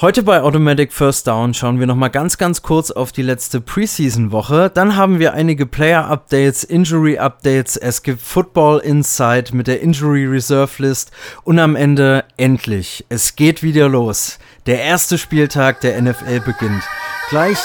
[0.00, 4.68] Heute bei Automatic First Down schauen wir nochmal ganz, ganz kurz auf die letzte Preseason-Woche.
[4.74, 7.76] Dann haben wir einige Player-Updates, Injury-Updates.
[7.76, 11.12] Es gibt Football Insight mit der Injury Reserve List.
[11.44, 13.06] Und am Ende endlich.
[13.08, 14.40] Es geht wieder los.
[14.66, 16.82] Der erste Spieltag der NFL beginnt.
[17.30, 17.58] Gleich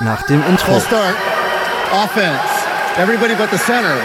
[0.00, 0.72] nach dem Intro.
[0.72, 1.14] Full start.
[1.92, 2.40] Offense.
[2.98, 3.96] Everybody but the center.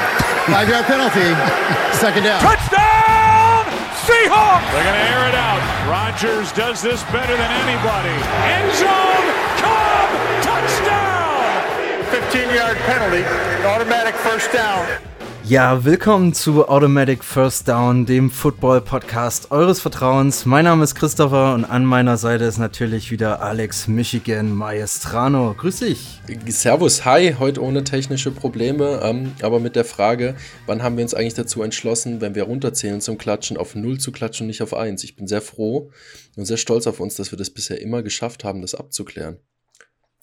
[0.45, 1.35] Five yard penalty.
[1.93, 2.41] Second down.
[2.41, 3.00] Touchdown!
[4.11, 4.67] Seahawks!
[4.75, 5.63] They're going to air it out.
[5.87, 8.11] Rodgers does this better than anybody.
[8.51, 9.25] End zone!
[9.55, 10.09] Cobb!
[10.43, 12.11] Touchdown!
[12.11, 13.23] 15 yard penalty.
[13.65, 14.83] Automatic first down.
[15.43, 20.45] Ja, willkommen zu Automatic First Down, dem Football-Podcast eures Vertrauens.
[20.45, 25.53] Mein Name ist Christopher und an meiner Seite ist natürlich wieder Alex Michigan Maestrano.
[25.57, 26.21] Grüß dich.
[26.47, 30.35] Servus, hi, heute ohne technische Probleme, ähm, aber mit der Frage,
[30.67, 34.11] wann haben wir uns eigentlich dazu entschlossen, wenn wir runterzählen zum Klatschen, auf 0 zu
[34.11, 35.03] klatschen und nicht auf 1.
[35.03, 35.91] Ich bin sehr froh
[36.37, 39.37] und sehr stolz auf uns, dass wir das bisher immer geschafft haben, das abzuklären.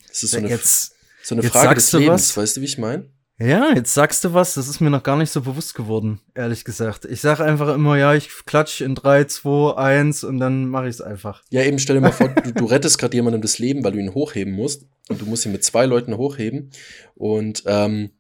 [0.07, 2.43] Das ist so eine, Jetzt, so eine jetzt Frage sagst des du Lebens, was.
[2.43, 3.11] weißt du, wie ich meine?
[3.39, 6.65] Ja, jetzt sagst du was, das ist mir noch gar nicht so bewusst geworden, ehrlich
[6.65, 7.05] gesagt.
[7.05, 10.95] Ich sage einfach immer, ja, ich klatsch in 3, 2, 1 und dann mache ich
[10.97, 11.43] es einfach.
[11.51, 13.99] Ja, eben stell dir mal vor, du, du rettest gerade jemandem das Leben, weil du
[13.99, 16.71] ihn hochheben musst und du musst ihn mit zwei Leuten hochheben
[17.15, 18.11] und ähm,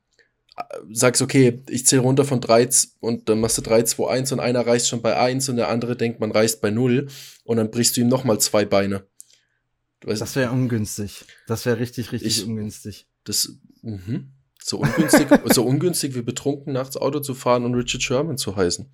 [0.92, 2.68] sagst, okay, ich zähle runter von 3
[3.00, 5.68] und dann machst du 3, 2, 1 und einer reißt schon bei 1 und der
[5.68, 7.08] andere denkt, man reißt bei 0
[7.44, 9.04] und dann brichst du ihm nochmal zwei Beine.
[10.04, 11.24] Weißt, Das wäre ungünstig.
[11.48, 13.08] Das wäre richtig, richtig Ich- ungünstig.
[13.24, 13.52] das,
[13.82, 14.32] mhm.
[14.68, 18.86] So ungünstig, so ungünstig wie betrunken nachts Auto zu fahren und Richard Sherman zu heißen.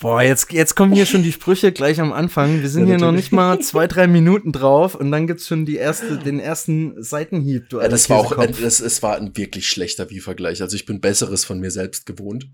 [0.00, 2.60] Boah, jetzt, jetzt kommen hier schon die Sprüche gleich am Anfang.
[2.62, 5.66] Wir sind Ja, hier noch nicht mal zwei, drei Minuten drauf und dann gibt's schon
[5.66, 7.68] die erste, den ersten Seitenhieb.
[7.68, 10.62] Du Ja, das war auch, das, es war ein wirklich schlechter Wie-Vergleich.
[10.62, 12.46] Also ich bin Besseres von mir selbst gewohnt.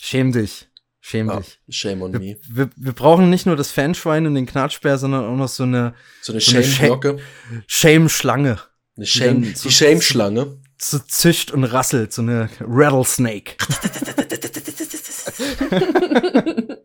[0.00, 0.68] Schäm dich.
[1.00, 1.58] Schäm Ja, dich.
[1.68, 2.36] shame on Wir, me.
[2.48, 5.94] wir, wir brauchen nicht nur das Fanschwein und den Knatschbär, sondern auch noch so eine
[6.22, 7.18] So eine so eine Shame-Glocke.
[7.66, 8.58] Shame-Schlange.
[8.96, 10.58] Eine Shame, die Shame-Schlange.
[10.86, 13.54] So zischt und rasselt, so eine Rattlesnake.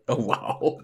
[0.06, 0.80] Oh, wow.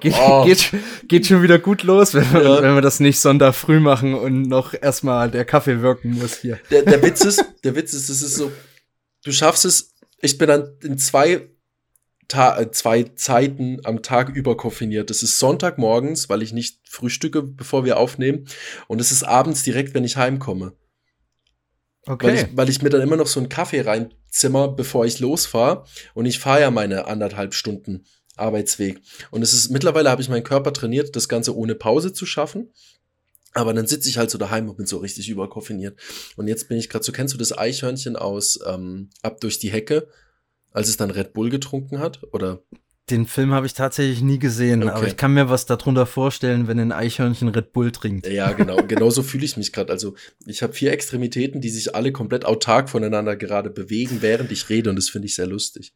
[0.00, 0.44] Geht, Oh.
[0.44, 0.72] geht,
[1.08, 2.62] geht schon wieder gut los, wenn wir, Ja.
[2.62, 6.58] wenn wir das nicht Sonntag früh machen und noch erstmal der Kaffee wirken muss hier.
[6.70, 8.50] Der, der Witz ist, der Witz ist, es ist so,
[9.24, 11.50] du schaffst es, ich bin dann in zwei,
[12.28, 15.10] Ta äh, zwei Zeiten am Tag über koffiniert.
[15.10, 18.48] Das ist Sonntagmorgens, weil ich nicht frühstücke, bevor wir aufnehmen.
[18.88, 20.72] Und es ist abends direkt, wenn ich heimkomme.
[22.06, 22.46] Weil, Okay.
[22.50, 25.84] ich, weil ich mir dann immer noch so einen Kaffee reinzimmer, bevor ich losfahre.
[26.14, 28.04] Und ich fahre ja meine anderthalb Stunden
[28.36, 29.00] Arbeitsweg.
[29.30, 32.70] Und es ist, mittlerweile habe ich meinen Körper trainiert, das Ganze ohne Pause zu schaffen.
[33.54, 35.98] Aber dann sitze ich halt so daheim und bin so richtig überkoffiniert.
[36.36, 39.70] Und jetzt bin ich gerade so, kennst du das Eichhörnchen aus ähm, Ab durch die
[39.70, 40.08] Hecke,
[40.72, 42.22] als es dann Red Bull getrunken hat?
[42.32, 42.62] Oder
[43.08, 44.92] Den Film habe ich tatsächlich nie gesehen, Okay.
[44.92, 48.26] aber ich kann mir was darunter vorstellen, wenn ein Eichhörnchen Red Bull trinkt.
[48.26, 49.92] ja, genau, genauso fühle ich mich gerade.
[49.92, 54.68] Also ich habe vier Extremitäten, die sich alle komplett autark voneinander gerade bewegen, während ich
[54.70, 54.90] rede.
[54.90, 55.92] Und das finde ich sehr lustig.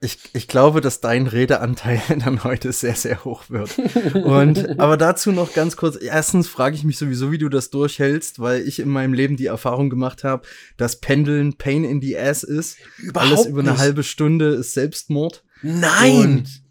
[0.00, 3.76] Ich, ich glaube, dass dein Redeanteil dann heute sehr, sehr hoch wird.
[4.14, 5.98] Und aber dazu noch ganz kurz.
[6.00, 9.46] Erstens frage ich mich sowieso, wie du das durchhältst, weil ich in meinem Leben die
[9.46, 10.46] Erfahrung gemacht habe,
[10.78, 12.78] dass Pendeln Pain in the Ass ist.
[13.12, 13.80] Alles über eine nicht.
[13.80, 15.44] halbe Stunde ist Selbstmord.
[15.64, 16.20] Nein!
[16.20, 16.62] Und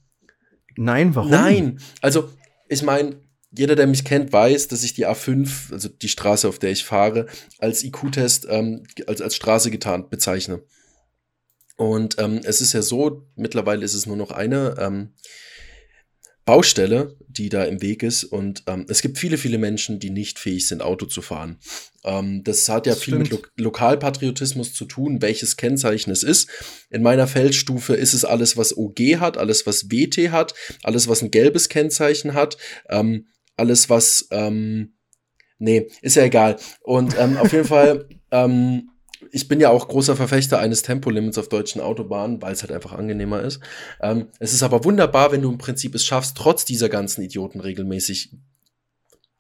[0.78, 1.32] nein, warum?
[1.32, 2.30] Nein, also
[2.70, 3.16] ich meine,
[3.52, 6.84] jeder, der mich kennt, weiß, dass ich die A5, also die Straße, auf der ich
[6.84, 7.28] fahre,
[7.60, 10.64] als IQ-Test, ähm, als, als Straße getarnt bezeichne.
[11.76, 15.14] Und ähm, es ist ja so, mittlerweile ist es nur noch eine ähm,
[16.46, 18.24] Baustelle, die da im Weg ist.
[18.24, 21.58] Und ähm, es gibt viele, viele Menschen, die nicht fähig sind, Auto zu fahren.
[22.04, 23.54] Ähm, das hat ja Das viel mit Lo stimmt.
[23.58, 26.50] Lokalpatriotismus zu tun, welches Kennzeichen es ist.
[26.90, 30.54] In meiner Feldstufe ist es alles, was OG hat, alles, was WT hat,
[30.84, 32.58] alles, was ein gelbes Kennzeichen hat,
[32.90, 34.96] ähm, alles, was, ähm,
[35.60, 36.58] nee, ist ja egal.
[36.82, 38.90] Und ähm, auf jeden Fall, ähm,
[39.32, 42.94] ich bin ja auch großer Verfechter eines Tempolimits auf deutschen Autobahnen, weil es halt einfach
[42.94, 43.60] angenehmer ist.
[44.02, 47.60] Ähm, es ist aber wunderbar, wenn du im Prinzip es schaffst, trotz dieser ganzen Idioten
[47.60, 48.36] regelmäßig,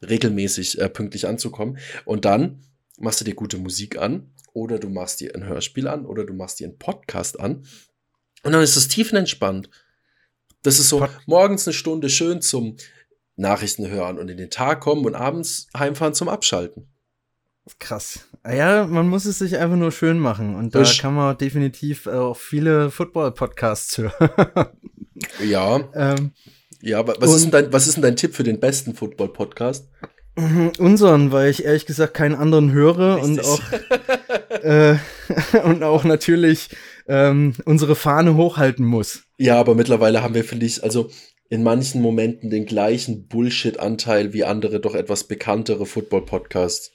[0.02, 1.78] regelmäßig äh, pünktlich anzukommen.
[2.06, 2.64] Und dann
[3.00, 6.34] machst du dir gute Musik an oder du machst dir ein Hörspiel an oder du
[6.34, 7.66] machst dir einen Podcast an.
[8.44, 9.70] Und dann ist es tiefenentspannt.
[10.62, 12.78] Das ist so Pod- morgens eine Stunde schön zum
[13.36, 16.93] Nachrichten hören und in den Tag kommen und abends heimfahren zum Abschalten.
[17.80, 18.28] Krass.
[18.46, 20.56] Ja, man muss es sich einfach nur schön machen.
[20.56, 20.98] Und da Wisch.
[20.98, 24.68] kann man definitiv auch viele Football-Podcasts hören.
[25.46, 26.32] Ja, ähm,
[26.82, 28.94] ja, aber was ist, denn Und- dein, was ist denn dein Tipp für den besten
[28.94, 29.88] Football-Podcast?
[30.80, 33.48] Unseren, weil ich ehrlich gesagt keinen anderen höre und Richtig.
[33.48, 33.62] auch,
[34.64, 34.96] äh,
[35.64, 36.70] und auch natürlich
[37.08, 39.24] ähm, unsere Fahne hochhalten muss.
[39.38, 41.10] Ja, aber mittlerweile haben wir, finde ich, also
[41.50, 46.92] in manchen Momenten den gleichen Bullshit-Anteil wie andere doch etwas bekanntere Football-Podcasts.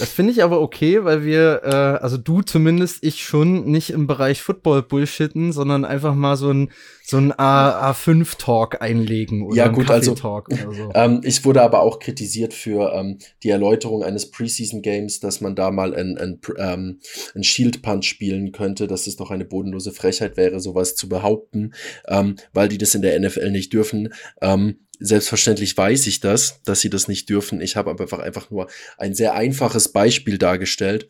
[0.00, 4.06] Das finde ich aber okay, weil wir, äh, also du zumindest, ich schon, nicht im
[4.06, 6.70] Bereich Football bullshitten, sondern einfach mal so ein,
[7.04, 10.50] so ein A, A5-Talk einlegen oder ja, gut, also, so.
[10.94, 15.70] ähm, ich wurde aber auch kritisiert für ähm, die Erläuterung eines Preseason-Games, dass man da
[15.70, 17.00] mal ein, ein, ähm,
[17.34, 21.74] ein Shield-Punch spielen könnte, dass es doch eine bodenlose Frechheit wäre, sowas zu behaupten,
[22.08, 24.14] ähm, weil die das in der NFL nicht dürfen.
[24.40, 27.60] Ähm, Selbstverständlich weiß ich das, dass sie das nicht dürfen.
[27.60, 28.68] Ich habe einfach einfach nur
[28.98, 31.08] ein sehr einfaches Beispiel dargestellt,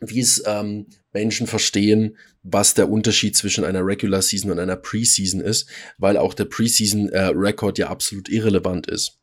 [0.00, 5.40] wie es ähm, Menschen verstehen, was der Unterschied zwischen einer Regular Season und einer Preseason
[5.40, 5.68] ist,
[5.98, 9.18] weil auch der Preseason äh, Record ja absolut irrelevant ist.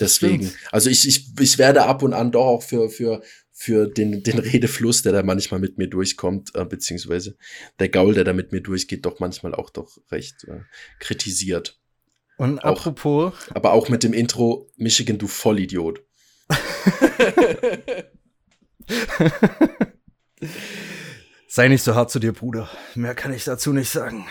[0.00, 0.58] Deswegen, Stimmt.
[0.70, 3.22] also ich, ich, ich werde ab und an doch auch für, für,
[3.52, 7.36] für den, den Redefluss, der da manchmal mit mir durchkommt, äh, beziehungsweise
[7.80, 10.60] der Gaul, der da mit mir durchgeht, doch manchmal auch doch recht äh,
[11.00, 11.80] kritisiert.
[12.38, 13.34] Und auch, apropos.
[13.52, 16.00] Aber auch mit dem Intro Michigan, du Vollidiot.
[21.50, 22.68] Sei nicht so hart zu dir, Bruder.
[22.94, 24.26] Mehr kann ich dazu nicht sagen.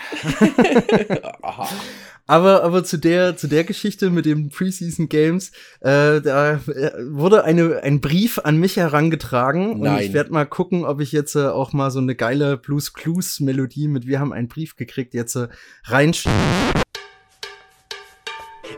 [2.26, 5.50] aber, aber zu der, zu der Geschichte mit den Preseason Games,
[5.80, 9.80] äh, da äh, wurde eine, ein Brief an mich herangetragen.
[9.80, 9.96] Nein.
[9.96, 12.94] Und ich werde mal gucken, ob ich jetzt äh, auch mal so eine geile Blues
[12.94, 15.48] Clues Melodie mit Wir haben einen Brief gekriegt jetzt äh,
[15.84, 16.34] reinstelle.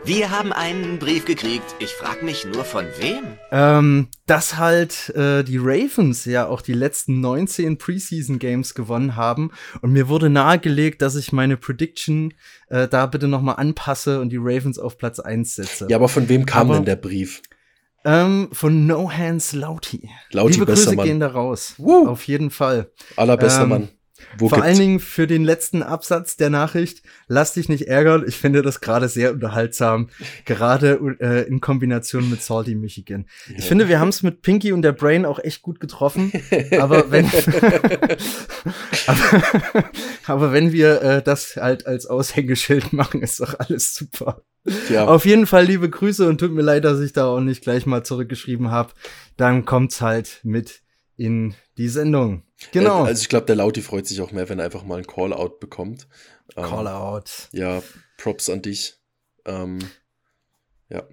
[0.03, 1.75] Wir haben einen Brief gekriegt.
[1.77, 3.37] Ich frag mich nur von wem?
[3.51, 9.51] Ähm, dass halt äh, die Ravens ja auch die letzten 19 Preseason Games gewonnen haben.
[9.81, 12.33] Und mir wurde nahegelegt, dass ich meine Prediction
[12.69, 15.87] äh, da bitte nochmal anpasse und die Ravens auf Platz 1 setze.
[15.87, 17.43] Ja, aber von wem kam aber, denn der Brief?
[18.03, 20.09] Ähm, von No Hands Lauti.
[20.31, 21.05] Lauti Liebe Grüße Mann.
[21.05, 21.75] gehen da raus.
[21.77, 22.07] Woo.
[22.07, 22.91] Auf jeden Fall.
[23.17, 23.89] Allerbester ähm, Mann.
[24.37, 28.23] Wo Vor allen Dingen für den letzten Absatz der Nachricht, lass dich nicht ärgern.
[28.27, 30.09] Ich finde das gerade sehr unterhaltsam,
[30.45, 33.25] gerade äh, in Kombination mit Salty Michigan.
[33.47, 33.55] Ja.
[33.57, 36.31] Ich finde, wir haben es mit Pinky und der Brain auch echt gut getroffen.
[36.79, 37.25] aber wenn,
[39.07, 39.43] aber,
[40.25, 44.43] aber, wenn wir äh, das halt als Aushängeschild machen, ist doch alles super.
[44.89, 45.07] Ja.
[45.07, 47.85] Auf jeden Fall liebe Grüße und tut mir leid, dass ich da auch nicht gleich
[47.85, 48.93] mal zurückgeschrieben habe.
[49.37, 50.81] Dann kommt's halt mit
[51.17, 52.43] in die Sendung.
[52.71, 53.03] Genau.
[53.03, 55.59] Also ich glaube, der Lauti freut sich auch mehr, wenn er einfach mal ein Call-out
[55.59, 56.07] bekommt.
[56.55, 57.49] Ähm, Call-out.
[57.51, 57.81] Ja,
[58.17, 58.95] Props an dich.
[59.45, 59.79] Ähm,
[60.89, 61.03] ja.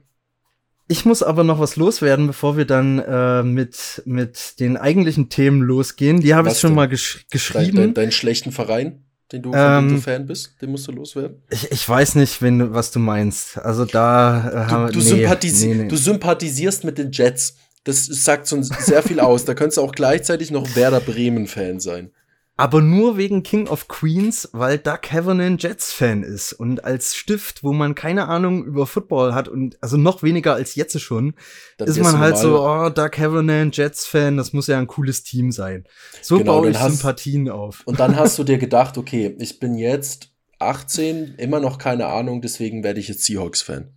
[0.89, 5.61] Ich muss aber noch was loswerden, bevor wir dann äh, mit, mit den eigentlichen Themen
[5.61, 6.21] losgehen.
[6.21, 6.77] Die habe ich schon denn?
[6.77, 7.77] mal gesch geschrieben.
[7.77, 11.43] Dein, dein, deinen schlechten Verein, den du, ähm, du Fan bist, den musst du loswerden?
[11.51, 13.59] Ich, ich weiß nicht, wenn, was du meinst.
[13.59, 15.89] Also da äh, du, du, nee, sympathisi nee, nee.
[15.89, 17.57] du sympathisierst mit den Jets.
[17.89, 19.47] Das sagt schon sehr viel aus.
[19.47, 22.11] Da könntest du auch gleichzeitig noch Werder Bremen-Fan sein.
[22.55, 26.53] Aber nur wegen King of Queens, weil Doug Havernan Jets-Fan ist.
[26.53, 30.75] Und als Stift, wo man keine Ahnung über Football hat und also noch weniger als
[30.75, 31.33] jetzt schon,
[31.79, 35.51] Dann ist man halt so, oh, Doug Havernan Jets-Fan, das muss ja ein cooles Team
[35.51, 35.87] sein.
[36.21, 37.81] So genau, baue ich hast, Sympathien auf.
[37.87, 42.43] Und dann hast du dir gedacht, okay, ich bin jetzt 18, immer noch keine Ahnung,
[42.43, 43.89] deswegen werde ich jetzt Seahawks-Fan.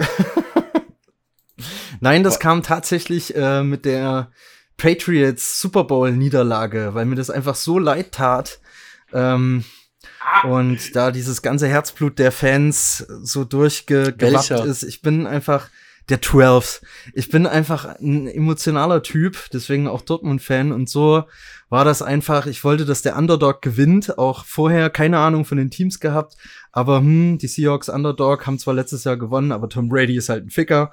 [2.04, 4.30] Nein, das kam tatsächlich äh, mit der
[4.76, 8.60] Patriots Super Bowl Niederlage, weil mir das einfach so leid tat.
[9.14, 9.64] Ähm,
[10.42, 14.82] und da dieses ganze Herzblut der Fans so durchgewappt ist.
[14.82, 15.70] Ich bin einfach
[16.10, 16.82] der 12.
[17.14, 20.72] Ich bin einfach ein emotionaler Typ, deswegen auch Dortmund-Fan.
[20.72, 21.24] Und so
[21.70, 24.18] war das einfach, ich wollte, dass der Underdog gewinnt.
[24.18, 26.36] Auch vorher keine Ahnung von den Teams gehabt.
[26.70, 30.44] Aber hm, die Seahawks Underdog haben zwar letztes Jahr gewonnen, aber Tom Brady ist halt
[30.44, 30.92] ein Ficker.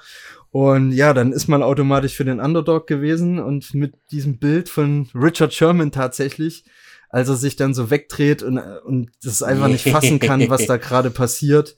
[0.52, 5.08] Und ja, dann ist man automatisch für den Underdog gewesen und mit diesem Bild von
[5.16, 6.66] Richard Sherman tatsächlich,
[7.10, 10.76] als er sich dann so wegdreht und, und das einfach nicht fassen kann, was da
[10.78, 11.78] gerade passiert,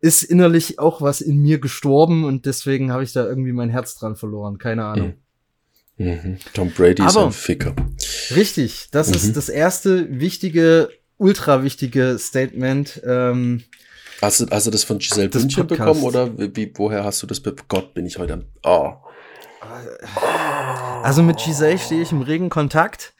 [0.00, 3.96] ist innerlich auch was in mir gestorben und deswegen habe ich da irgendwie mein Herz
[3.96, 4.58] dran verloren.
[4.58, 5.14] Keine Ahnung.
[5.96, 6.38] Mhm.
[6.54, 7.76] Tom Brady Aber, ist ein Ficker.
[8.34, 9.14] Richtig, das mhm.
[9.14, 13.02] ist das erste wichtige, ultra wichtige Statement.
[13.04, 13.62] Ähm,
[14.22, 17.26] Hast du, hast du das von Giselle das Bündchen bekommen oder wie, woher hast du
[17.26, 17.40] das?
[17.40, 18.44] Be Gott, bin ich heute am.
[18.62, 18.92] Oh.
[21.02, 23.14] Also mit Giselle stehe ich im regen Kontakt.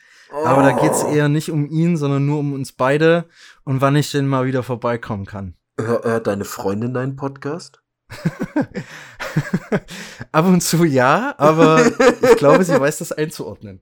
[0.45, 3.25] Aber da geht es eher nicht um ihn, sondern nur um uns beide
[3.64, 5.54] und wann ich denn mal wieder vorbeikommen kann.
[5.78, 7.80] Hört hör deine Freundin deinen Podcast?
[10.33, 11.87] Ab und zu ja, aber
[12.23, 13.80] ich glaube, sie weiß das einzuordnen.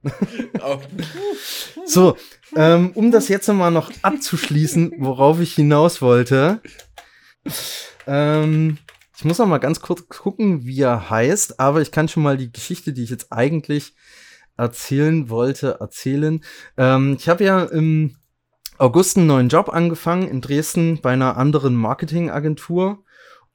[1.87, 2.17] so,
[2.55, 6.61] ähm, um das jetzt mal noch abzuschließen, worauf ich hinaus wollte.
[8.07, 8.79] Ähm,
[9.17, 12.37] ich muss noch mal ganz kurz gucken, wie er heißt, aber ich kann schon mal
[12.37, 13.95] die Geschichte, die ich jetzt eigentlich
[14.57, 16.45] erzählen wollte, erzählen.
[16.77, 18.17] Ähm, ich habe ja im
[18.79, 23.05] August einen neuen Job angefangen in Dresden bei einer anderen Marketingagentur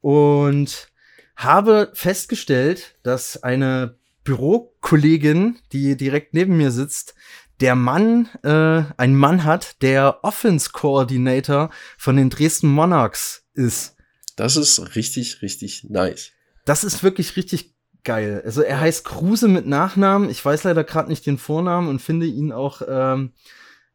[0.02, 0.90] und
[1.36, 7.16] habe festgestellt, dass eine Bürokollegin, die direkt neben mir sitzt,
[7.62, 13.96] der Mann, äh, ein Mann hat, der Offense Coordinator von den Dresden Monarchs ist.
[14.36, 16.32] Das ist richtig, richtig nice.
[16.66, 18.42] Das ist wirklich richtig geil.
[18.46, 20.30] Also er heißt Kruse mit Nachnamen.
[20.30, 23.34] Ich weiß leider gerade nicht den Vornamen und finde ihn auch ähm,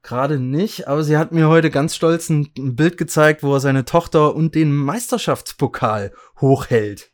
[0.02, 0.88] gerade nicht.
[0.88, 4.34] Aber sie hat mir heute ganz stolz ein, ein Bild gezeigt, wo er seine Tochter
[4.34, 7.10] und den Meisterschaftspokal hochhält.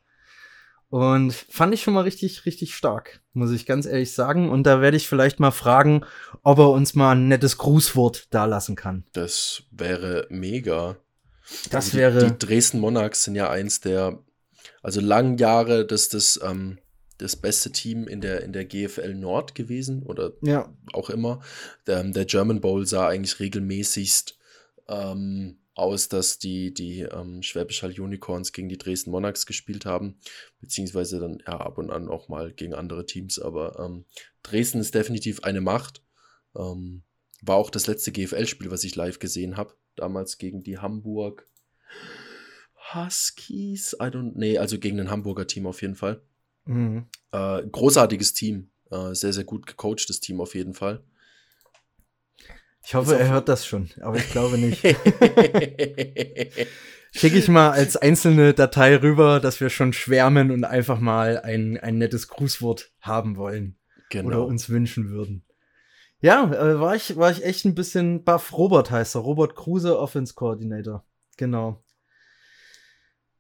[0.91, 4.49] Und fand ich schon mal richtig, richtig stark, muss ich ganz ehrlich sagen.
[4.49, 6.05] Und da werde ich vielleicht mal fragen,
[6.45, 9.05] ob er uns mal ein nettes Grußwort da lassen kann.
[9.13, 10.97] Das wäre mega.
[11.71, 12.27] Das Also wäre.
[12.27, 14.23] Die, die Dresden Monarchs sind ja eins der,
[14.83, 16.79] also langen Jahre das, das, ähm,
[17.19, 21.41] das beste Team in der, in der GFL Nord gewesen oder ja, auch immer.
[21.87, 24.37] Der, der German Bowl sah eigentlich regelmäßigst
[24.89, 30.19] ähm, aus, dass die, die ähm, Schwäbisch Hall Unicorns gegen die Dresden Monarchs gespielt haben,
[30.61, 33.39] beziehungsweise dann ja ab und an auch mal gegen andere Teams.
[33.39, 34.05] Aber ähm,
[34.43, 36.03] Dresden ist definitiv eine Macht.
[36.57, 37.03] Ähm,
[37.43, 39.75] war auch das letzte GFL-Spiel, was ich live gesehen habe.
[39.97, 41.47] Damals gegen die Hamburg
[42.93, 43.95] Huskies.
[43.95, 46.23] I don't, nee, also gegen ein Hamburger Team auf jeden Fall.
[46.65, 47.07] mhm.
[47.33, 48.71] Äh, großartiges Team.
[48.91, 51.03] Äh, sehr, sehr gut gecoachtes Team auf jeden Fall.
[52.85, 54.83] ich hoffe, er hört das schon, aber ich glaube nicht.
[57.17, 61.79] Schicke ich mal als einzelne Datei rüber, dass wir schon schwärmen und einfach mal ein,
[61.79, 63.77] ein nettes Grußwort haben wollen.
[64.11, 64.29] genau.
[64.29, 65.45] oder uns wünschen würden.
[66.25, 68.57] Ja, äh, war, ich, war ich echt ein bisschen baff.
[68.57, 69.21] Robert heißt er.
[69.21, 71.05] Robert Kruse, Offense Coordinator.
[71.37, 71.85] Genau.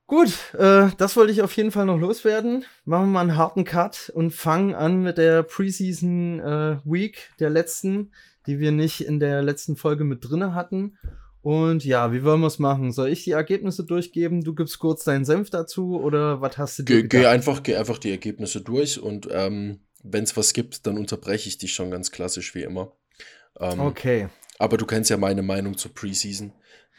[0.06, 2.66] Gut, äh, das wollte ich auf jeden Fall noch loswerden.
[2.84, 7.48] Machen wir mal einen harten Cut und fangen an mit der Preseason äh, Week, der
[7.48, 8.12] letzten,
[8.46, 10.98] die wir nicht in der letzten Folge mit drinne hatten.
[11.40, 12.92] Und ja, wie wollen wir es machen?
[12.92, 14.44] Soll ich die Ergebnisse durchgeben?
[14.44, 17.32] Du gibst kurz deinen Senf dazu oder was hast du dir Geh, geh, gedacht?
[17.32, 21.58] einfach, geh einfach die Ergebnisse durch und ähm, wenn es was gibt, dann unterbreche ich
[21.58, 22.92] dich schon ganz klassisch wie immer.
[23.58, 24.28] Ähm, Okay.
[24.58, 26.52] Aber du kennst ja meine Meinung zur Preseason,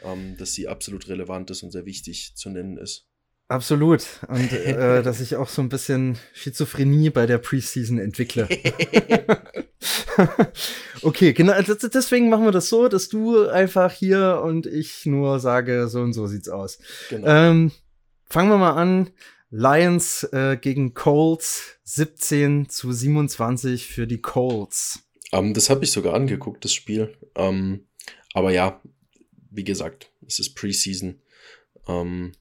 [0.04, 3.06] ähm, dass sie absolut relevant ist und sehr wichtig zu nennen ist.
[3.48, 4.04] Absolut.
[4.28, 8.50] Und äh, dass ich auch so ein bisschen Schizophrenie bei der Preseason entwickle.
[11.02, 11.54] okay, genau.
[11.62, 16.02] das- Deswegen machen wir das so, dass du einfach hier und ich nur sage, so
[16.02, 16.80] und so sieht's aus.
[17.10, 17.28] Genau.
[17.28, 17.72] Ähm,
[18.30, 19.10] fangen wir mal an.
[19.58, 25.08] Lions äh, gegen Colts 17 zu 27 für die Colts.
[25.32, 27.16] Ähm, das habe ich sogar angeguckt, das Spiel.
[27.36, 27.86] Ähm,
[28.34, 28.82] aber ja,
[29.52, 31.22] wie gesagt, es ist Preseason.
[31.88, 32.34] Ähm,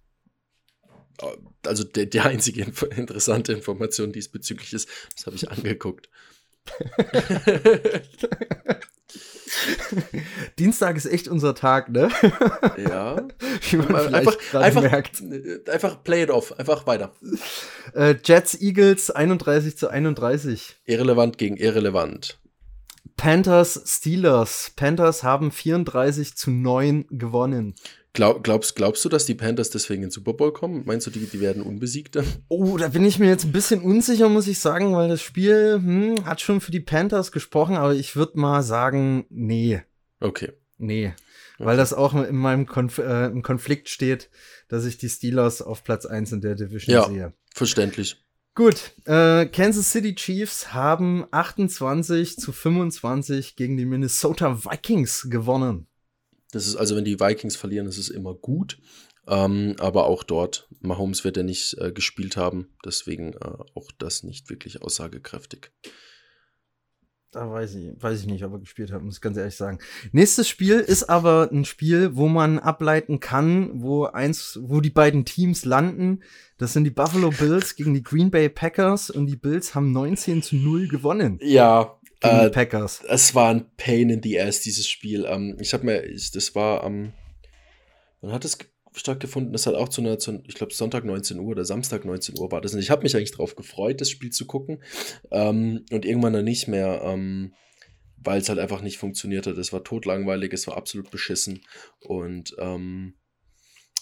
[1.21, 6.09] äh, also der, die einzige info interessante Information diesbezüglich ist, das habe ich angeguckt.
[10.59, 12.09] Dienstag ist echt unser Tag, ne?
[12.77, 13.17] ja.
[13.71, 15.21] Wie man vielleicht einfach, gerade einfach, merkt.
[15.21, 17.13] äh, einfach play it off, einfach weiter.
[17.95, 20.77] Äh, Jets Eagles 31 zu 31.
[20.85, 22.39] Irrelevant gegen irrelevant.
[23.17, 24.73] Panthers Steelers.
[24.75, 27.75] Panthers haben 34 zu 9 gewonnen.
[28.15, 30.85] Glaub, glaubst, glaubst du, dass die Panthers deswegen in den Super Bowl kommen?
[30.87, 32.23] Meinst du, die, die werden Unbesiegte?
[32.49, 35.81] Oh, da bin ich mir jetzt ein bisschen unsicher, muss ich sagen, weil das Spiel
[35.83, 39.83] hm, hat schon für die Panthers gesprochen, aber ich würde mal sagen, nee,
[40.21, 40.53] Okay.
[40.79, 41.13] nee.
[41.59, 44.31] Weil das auch in meinem Konf äh, im Konflikt steht,
[44.69, 47.07] dass ich die Steelers auf Platz 1 in der Division Ja.
[47.09, 47.33] sehe.
[47.53, 48.17] Verständlich.
[48.55, 55.89] Gut, äh, Kansas City Chiefs haben 28 zu 25 gegen die Minnesota Vikings gewonnen.
[56.55, 58.79] Das ist also, wenn die Vikings verlieren, das ist immer gut.
[59.27, 64.23] Ähm, aber auch dort, Mahomes wird ja nicht äh, gespielt haben, deswegen äh, auch das
[64.23, 65.73] nicht wirklich aussagekräftig.
[67.33, 69.81] Da weiß ich, weiß ich nicht, ob er gespielt hat, muss ich ganz ehrlich sagen.
[70.13, 75.25] Nächstes Spiel ist aber ein Spiel, wo man ableiten kann, wo eins, wo die beiden
[75.25, 76.23] Teams landen.
[76.59, 80.43] Das sind die Buffalo Bills gegen die Green Bay Packers und die Bills haben 19
[80.43, 83.03] zu 0 gewonnen Ja, gegen äh, die Packers.
[83.09, 85.25] es war ein Pain in the ass, dieses Spiel.
[85.29, 87.13] Ähm, ich habe mir, ich, das war am,
[88.21, 89.53] wann hat es ge- stattgefunden?
[89.53, 92.51] Das hat auch zu einer, zu, ich glaube Sonntag 19 Uhr oder Samstag 19 Uhr
[92.53, 92.75] war das.
[92.75, 94.83] Und ich habe mich eigentlich darauf gefreut, das Spiel zu gucken.
[95.31, 97.55] Ähm, und irgendwann dann nicht mehr, ähm,
[98.17, 99.59] weil es halt einfach nicht funktioniert hat.
[99.59, 101.61] Es war totlangweilig, es war absolut beschissen.
[102.01, 103.15] Und ähm,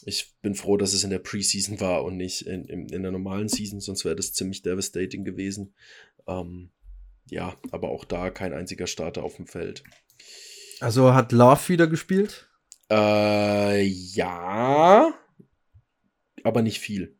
[0.05, 3.13] ich bin froh, dass es in der Preseason war und nicht in, in, in der
[3.13, 5.75] normalen Season, sonst wäre das ziemlich devastating gewesen.
[6.27, 6.71] Ähm,
[7.33, 9.83] ja, aber auch da kein einziger Starter auf dem Feld.
[10.81, 12.49] Also hat Love wieder gespielt?
[12.91, 15.15] Äh, ja,
[16.45, 17.17] aber nicht viel.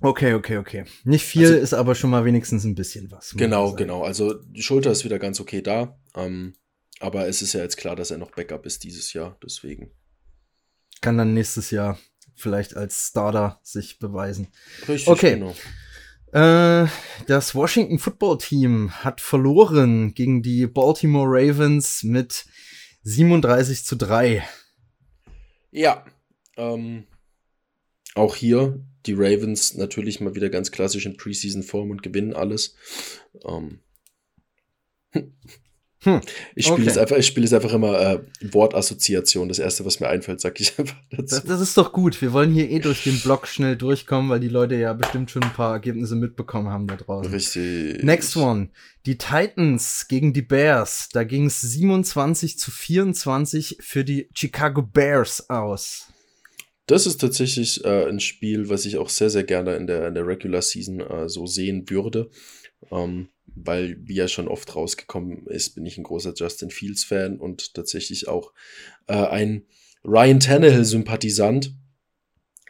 [0.00, 0.84] Okay, okay, okay.
[1.04, 3.34] Nicht viel, Also- ist aber schon mal wenigstens ein bisschen was.
[3.36, 4.02] Genau, genau.
[4.02, 5.98] Also die Schulter ist wieder ganz okay da.
[6.16, 6.54] Ähm,
[7.00, 9.90] Aber es ist ja jetzt klar, dass er noch Backup ist dieses Jahr, deswegen.
[11.00, 11.98] Kann dann nächstes Jahr
[12.36, 14.48] vielleicht als Starter sich beweisen.
[14.86, 15.34] Richtig, Okay.
[15.34, 15.54] genau.
[16.32, 16.86] Äh,
[17.26, 22.46] das Washington Football Team hat verloren gegen die Baltimore Ravens mit
[23.02, 24.42] 37 zu 3.
[25.70, 26.04] Ja.
[26.56, 27.04] Ähm,
[28.14, 32.76] auch hier die Ravens natürlich mal wieder ganz klassisch in Preseason-Form und gewinnen alles.
[33.44, 33.80] Ähm,
[36.04, 36.20] Hm,
[36.56, 36.90] Ich spiele okay.
[36.90, 38.20] es einfach, ich spiele es einfach immer äh,
[38.52, 39.48] Wortassoziation.
[39.48, 41.36] Das erste, was mir einfällt, sag ich einfach dazu.
[41.36, 42.20] Das, das ist doch gut.
[42.20, 45.44] Wir wollen hier eh durch den Block schnell durchkommen, weil die Leute ja bestimmt schon
[45.44, 47.32] ein paar Ergebnisse mitbekommen haben da draußen.
[47.32, 48.02] Richtig.
[48.02, 48.70] Next one.
[49.06, 51.08] Die Titans gegen die Bears.
[51.12, 56.08] Da ging es 27 zu 24 für die Chicago Bears aus.
[56.86, 60.14] Das ist tatsächlich äh, ein Spiel, was ich auch sehr, sehr gerne in der, in
[60.14, 62.28] der Regular Season äh, so sehen würde.
[62.90, 67.74] Ähm, weil, wie ja schon oft rausgekommen ist, bin ich ein großer Justin Fields-Fan und
[67.74, 68.52] tatsächlich auch
[69.06, 69.66] äh, ein
[70.04, 71.74] Ryan Tannehill-Sympathisant.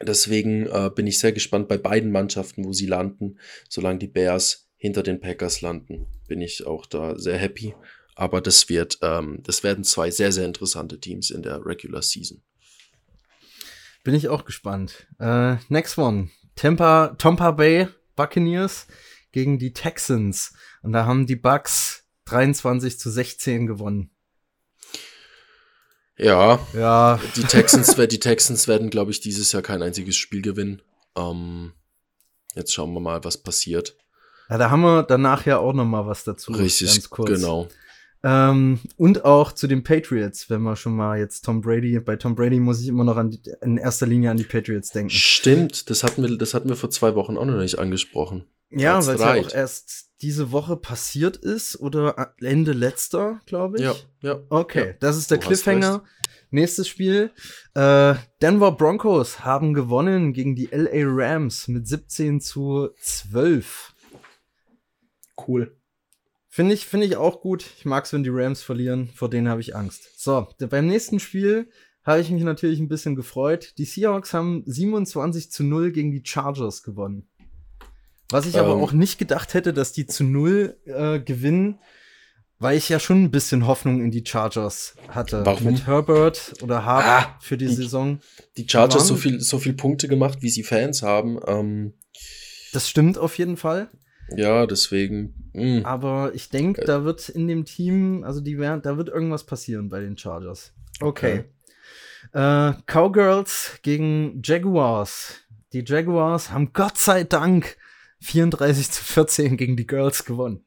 [0.01, 3.39] Deswegen äh, bin ich sehr gespannt bei beiden Mannschaften, wo sie landen.
[3.69, 7.73] Solange die Bears hinter den Packers landen, bin ich auch da sehr happy.
[8.15, 12.41] Aber das wird, ähm, das werden zwei sehr, sehr interessante Teams in der Regular Season.
[14.03, 15.07] Bin ich auch gespannt.
[15.19, 16.29] Äh, next one.
[16.55, 18.87] Tampa, Tampa Bay Buccaneers
[19.31, 20.53] gegen die Texans.
[20.83, 24.11] Und da haben die Bucks 23 zu 16 gewonnen.
[26.17, 30.81] Ja, Ja, Die Texans, die Texans werden, glaube ich, dieses Jahr kein einziges Spiel gewinnen.
[31.17, 31.73] Ähm,
[32.53, 33.97] jetzt schauen wir mal, was passiert.
[34.49, 36.51] ja da haben wir danach ja auch noch mal was dazu.
[36.51, 37.29] Richtig, ganz kurz.
[37.29, 37.67] genau.
[38.25, 42.35] Ähm, und auch zu den Patriots, wenn wir schon mal jetzt Tom Brady, bei Tom
[42.35, 45.09] Brady muss ich immer noch an die, in erster Linie an die Patriots denken.
[45.09, 48.45] Stimmt, das hatten wir, das hatten wir vor zwei Wochen auch noch nicht angesprochen.
[48.79, 53.83] Ja, weil es ja auch erst diese Woche passiert ist oder Ende letzter, glaube ich.
[53.83, 54.39] Ja, ja.
[54.49, 56.03] Okay, Ja, das ist der du Cliffhanger.
[56.49, 57.31] Nächstes Spiel.
[57.73, 63.93] Äh, Denver Broncos haben gewonnen gegen die LA Rams mit 17 zu 12.
[65.47, 65.75] Cool.
[66.47, 67.65] Finde ich, finde ich auch gut.
[67.79, 69.09] Ich mag es, wenn die Rams verlieren.
[69.15, 70.21] Vor denen habe ich Angst.
[70.21, 71.71] So, beim nächsten Spiel
[72.03, 73.73] habe ich mich natürlich ein bisschen gefreut.
[73.77, 77.27] Die Seahawks haben 27 zu 0 gegen die Chargers gewonnen.
[78.29, 78.81] Was ich aber Ähm.
[78.81, 81.79] auch nicht gedacht hätte, dass die zu 0 äh, gewinnen,
[82.59, 85.45] weil ich ja schon ein bisschen Hoffnung in die Chargers hatte.
[85.45, 85.65] Warum?
[85.65, 88.19] Mit Herbert oder Hart Ah, für die die- Saison.
[88.57, 91.39] Die Chargers so viel, so viel Punkte gemacht, wie sie Fans haben.
[91.45, 91.93] Ähm,
[92.71, 93.89] Das stimmt auf jeden Fall.
[94.35, 95.51] ja, deswegen.
[95.53, 95.81] mh.
[95.85, 96.85] Aber ich denke, Äh.
[96.85, 100.73] da wird in dem Team, also die werden, da wird irgendwas passieren bei den Chargers.
[101.01, 101.43] Okay.
[102.31, 105.35] Äh, Cowgirls gegen Jaguars.
[105.73, 107.77] Die Jaguars haben Gott sei Dank
[108.23, 110.63] 34 zu 14 gegen die Girls gewonnen.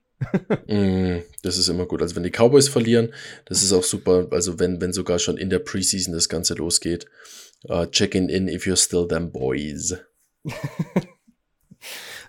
[0.66, 2.00] Mm, Das ist immer gut.
[2.02, 3.12] Also wenn die Cowboys verlieren,
[3.44, 4.28] das ist auch super.
[4.30, 7.06] Also wenn, wenn sogar schon in der Preseason das Ganze losgeht.
[7.68, 9.94] Uh, check in in if you're still them boys.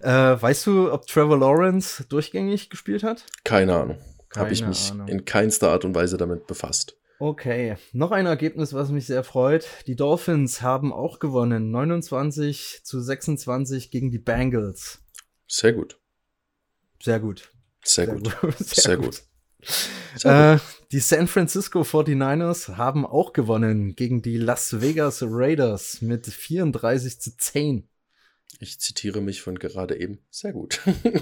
[0.01, 0.09] Äh,
[0.39, 3.25] weißt du, ob Trevor Lawrence durchgängig gespielt hat?
[3.43, 3.97] Keine Ahnung.
[4.35, 5.07] Habe ich mich Ahnung.
[5.07, 6.97] in keinster Art und Weise damit befasst.
[7.19, 9.67] Okay, noch ein Ergebnis, was mich sehr freut.
[9.87, 11.71] Die Dolphins haben auch gewonnen.
[11.71, 14.99] 29 zu 26 gegen die Bengals.
[15.47, 15.99] Sehr gut.
[17.01, 17.51] Sehr gut.
[17.83, 18.25] Sehr, gut.
[18.60, 19.05] Sehr, Sehr gut.
[19.05, 19.23] gut.
[20.17, 20.60] Sehr Äh,
[20.91, 27.36] die San Francisco 49ers haben auch gewonnen gegen die Las Vegas Raiders mit 34 zu
[27.38, 27.88] 10.
[28.60, 30.19] Ich zitiere mich von gerade eben.
[30.31, 30.79] Sehr gut.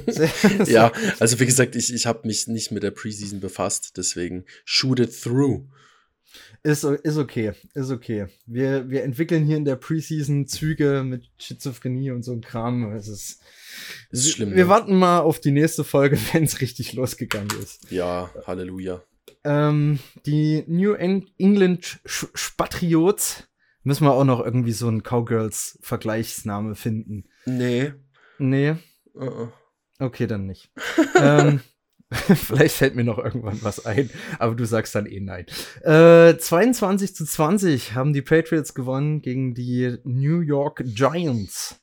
[0.07, 0.31] Sehr-
[0.67, 4.99] ja, also wie gesagt, ich, ich habe mich nicht mit der Preseason befasst, deswegen shoot
[4.99, 5.67] it through.
[6.63, 8.27] Ist, ist okay, ist okay.
[8.47, 12.91] Wir, wir entwickeln hier in der Preseason Züge mit Schizophrenie und so ein Kram.
[12.93, 13.41] Es ist,
[14.09, 14.69] Ist schlimm, Wir ne?
[14.69, 17.91] warten mal auf die nächste Folge, wenn es richtig losgegangen ist.
[17.91, 19.03] Ja, Halleluja.
[19.43, 23.43] Ähm, die New Eng- England Spatriots
[23.83, 27.25] müssen wir auch noch irgendwie so einen Cowgirls-Vergleichsname finden.
[27.45, 27.93] Nee.
[28.39, 28.75] Nee,
[29.15, 29.49] Uh-uh.
[29.99, 30.71] okay, dann nicht.
[31.15, 31.61] ähm,
[32.11, 35.45] vielleicht fällt mir noch irgendwann was ein, aber du sagst dann eh nein.
[35.81, 41.79] Äh, 22 zu 20 haben die Patriots gewonnen gegen die New York Giants.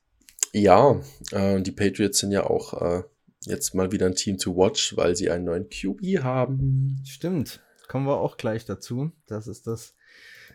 [0.53, 1.01] Ja,
[1.33, 3.03] äh, die Patriots sind ja auch äh,
[3.47, 7.03] jetzt mal wieder ein Team to watch, weil sie einen neuen QB haben.
[7.05, 9.11] Stimmt, kommen wir auch gleich dazu.
[9.27, 9.95] Das ist das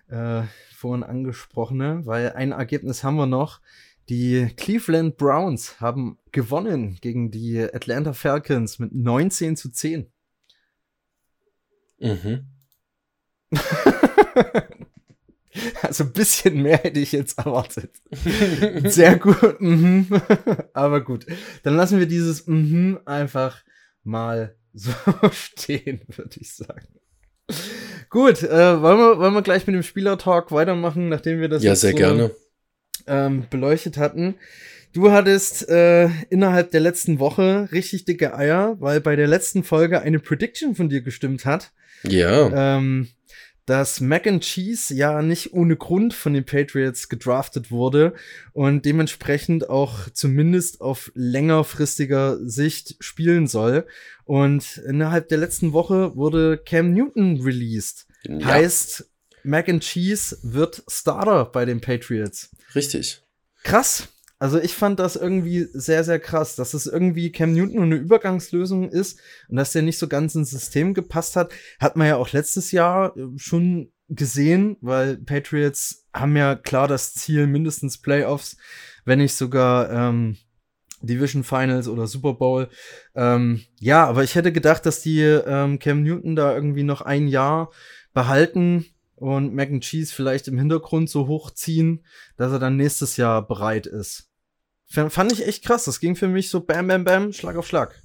[0.10, 0.44] äh,
[0.76, 3.60] vorhin angesprochene, weil ein Ergebnis haben wir noch.
[4.10, 10.12] Die Cleveland Browns haben gewonnen gegen die Atlanta Falcons mit 19 zu 10.
[12.00, 12.46] Mhm.
[15.82, 17.92] Also ein bisschen mehr hätte ich jetzt erwartet.
[18.84, 19.60] Sehr gut.
[19.60, 20.08] Mhm.
[20.74, 21.26] Aber gut.
[21.64, 23.64] Dann lassen wir dieses mhm einfach
[24.04, 24.92] mal so
[25.32, 26.88] stehen, würde ich sagen.
[28.10, 31.76] Gut, äh, wollen, wir, wollen wir gleich mit dem Spielertalk weitermachen, nachdem wir das ja,
[31.76, 32.36] sehr so, gerne.
[33.08, 34.36] Ähm, beleuchtet hatten.
[34.94, 40.02] Du hattest äh, innerhalb der letzten Woche richtig dicke Eier, weil bei der letzten Folge
[40.02, 41.72] eine Prediction von dir gestimmt hat.
[42.04, 42.78] Ja.
[42.78, 43.08] Ähm,
[43.68, 48.14] dass Mac and Cheese ja nicht ohne Grund von den Patriots gedraftet wurde
[48.54, 53.86] und dementsprechend auch zumindest auf längerfristiger Sicht spielen soll.
[54.24, 58.08] Und innerhalb der letzten Woche wurde Cam Newton released.
[58.24, 58.46] Ja.
[58.46, 59.12] Heißt,
[59.44, 62.50] Mac and Cheese wird Starter bei den Patriots.
[62.76, 63.24] Richtig.
[63.64, 64.10] Krass.
[64.40, 68.90] Also ich fand das irgendwie sehr, sehr krass, dass es irgendwie Cam Newton eine Übergangslösung
[68.90, 71.52] ist und dass der nicht so ganz ins System gepasst hat.
[71.80, 77.14] Hat man ja auch letztes Jahr äh, schon gesehen, weil Patriots haben ja klar das
[77.14, 78.58] Ziel, mindestens Playoffs,
[79.06, 80.38] wenn nicht sogar ähm,
[81.02, 82.70] Division Finals oder Super Bowl.
[83.16, 87.28] Ähm, ja, aber ich hätte gedacht, dass die ähm, Cam Newton da irgendwie noch ein
[87.28, 87.72] Jahr
[88.14, 88.86] behalten
[89.18, 92.06] und Mac and Cheese vielleicht im Hintergrund so hochziehen,
[92.38, 94.30] dass er dann nächstes Jahr bereit ist.
[94.88, 95.84] Fand ich echt krass.
[95.84, 98.02] Das ging für mich so bam, bam, bam, Schlag auf Schlag.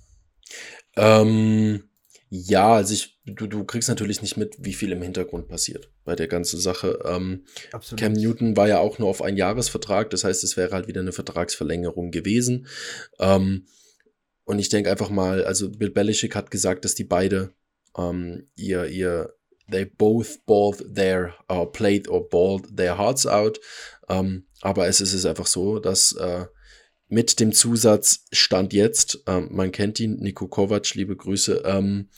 [0.97, 1.85] Ähm,
[2.29, 6.17] ja, also ich, du, du kriegst natürlich nicht mit, wie viel im Hintergrund passiert bei
[6.17, 6.99] der ganzen Sache.
[7.05, 7.45] Ähm,
[7.97, 11.03] Cam Newton war ja auch nur auf einen Jahresvertrag, das heißt, es wäre halt wieder
[11.03, 12.67] eine Vertragsverlängerung gewesen.
[13.21, 13.67] Ähm,
[14.45, 17.53] und ich denke einfach mal, also Bill Belichick hat gesagt, dass die beide
[17.97, 19.35] ähm, ihr, ihr,
[19.73, 23.59] they both balled their, uh, played or balled their hearts out.
[24.09, 26.47] Ähm, aber es ist einfach so, dass äh,
[27.09, 32.09] mit dem Zusatz Stand jetzt, ähm, man kennt ihn, Nico Kovac, liebe Grüße, ähm,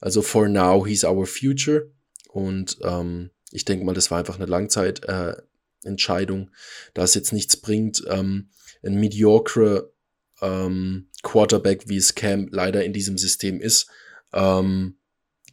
[0.00, 1.92] also for now, he's our future.
[2.28, 6.50] Und ähm, ich denke mal, das war einfach eine Langzeitentscheidung, äh,
[6.94, 8.48] da es jetzt nichts bringt, ähm,
[8.82, 9.92] ein mediocre
[10.40, 13.88] ähm, Quarterback, wie es Cam leider in diesem System ist,
[14.32, 14.96] ähm,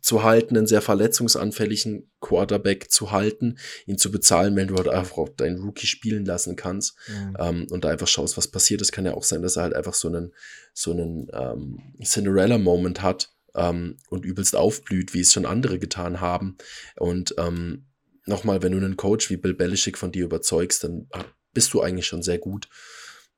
[0.02, 5.30] zu halten, einen sehr verletzungsanfälligen Quarterback zu halten, ihn zu bezahlen, wenn du halt einfach
[5.36, 7.36] deinen Rookie spielen lassen kannst mhm.
[7.40, 8.82] ähm, und da einfach schaust, was passiert.
[8.82, 10.34] Es kann ja auch sein, dass er halt einfach so einen,
[10.74, 16.58] so einen ähm, Cinderella-Moment hat ähm, und übelst aufblüht, wie es schon andere getan haben.
[16.98, 17.88] Und ähm,
[18.26, 21.08] nochmal, wenn du einen Coach wie Bill Belichick von dir überzeugst, dann
[21.54, 22.70] bist du eigentlich schon sehr gut.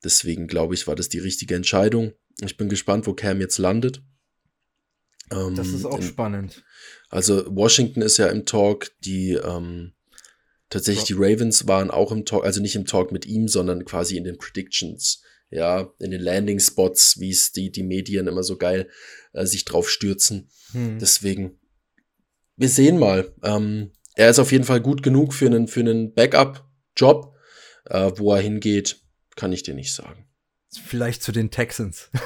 [0.04, 2.14] Deswegen glaube ich, war das die richtige Entscheidung.
[2.42, 4.02] Ich bin gespannt, wo Cam jetzt landet.
[5.32, 6.64] Ähm, das ist auch in, spannend.
[7.10, 9.94] Also Washington ist ja im Talk, die ähm,
[10.70, 14.18] tatsächlich die Ravens waren auch im Talk, also nicht im Talk mit ihm, sondern quasi
[14.18, 18.58] in den Predictions, ja, in den Landing Spots, wie es die, die Medien immer so
[18.58, 18.90] geil
[19.34, 20.50] äh, sich drauf stürzen.
[20.72, 21.00] Hm.
[21.00, 21.60] Deswegen,
[22.56, 23.34] wir sehen mal.
[23.44, 27.32] Ähm, er ist auf jeden Fall gut genug für einen, für einen Backup-Job.
[27.86, 29.02] Äh, wo er hingeht,
[29.36, 30.28] kann ich dir nicht sagen.
[30.86, 32.10] Vielleicht zu den Texans.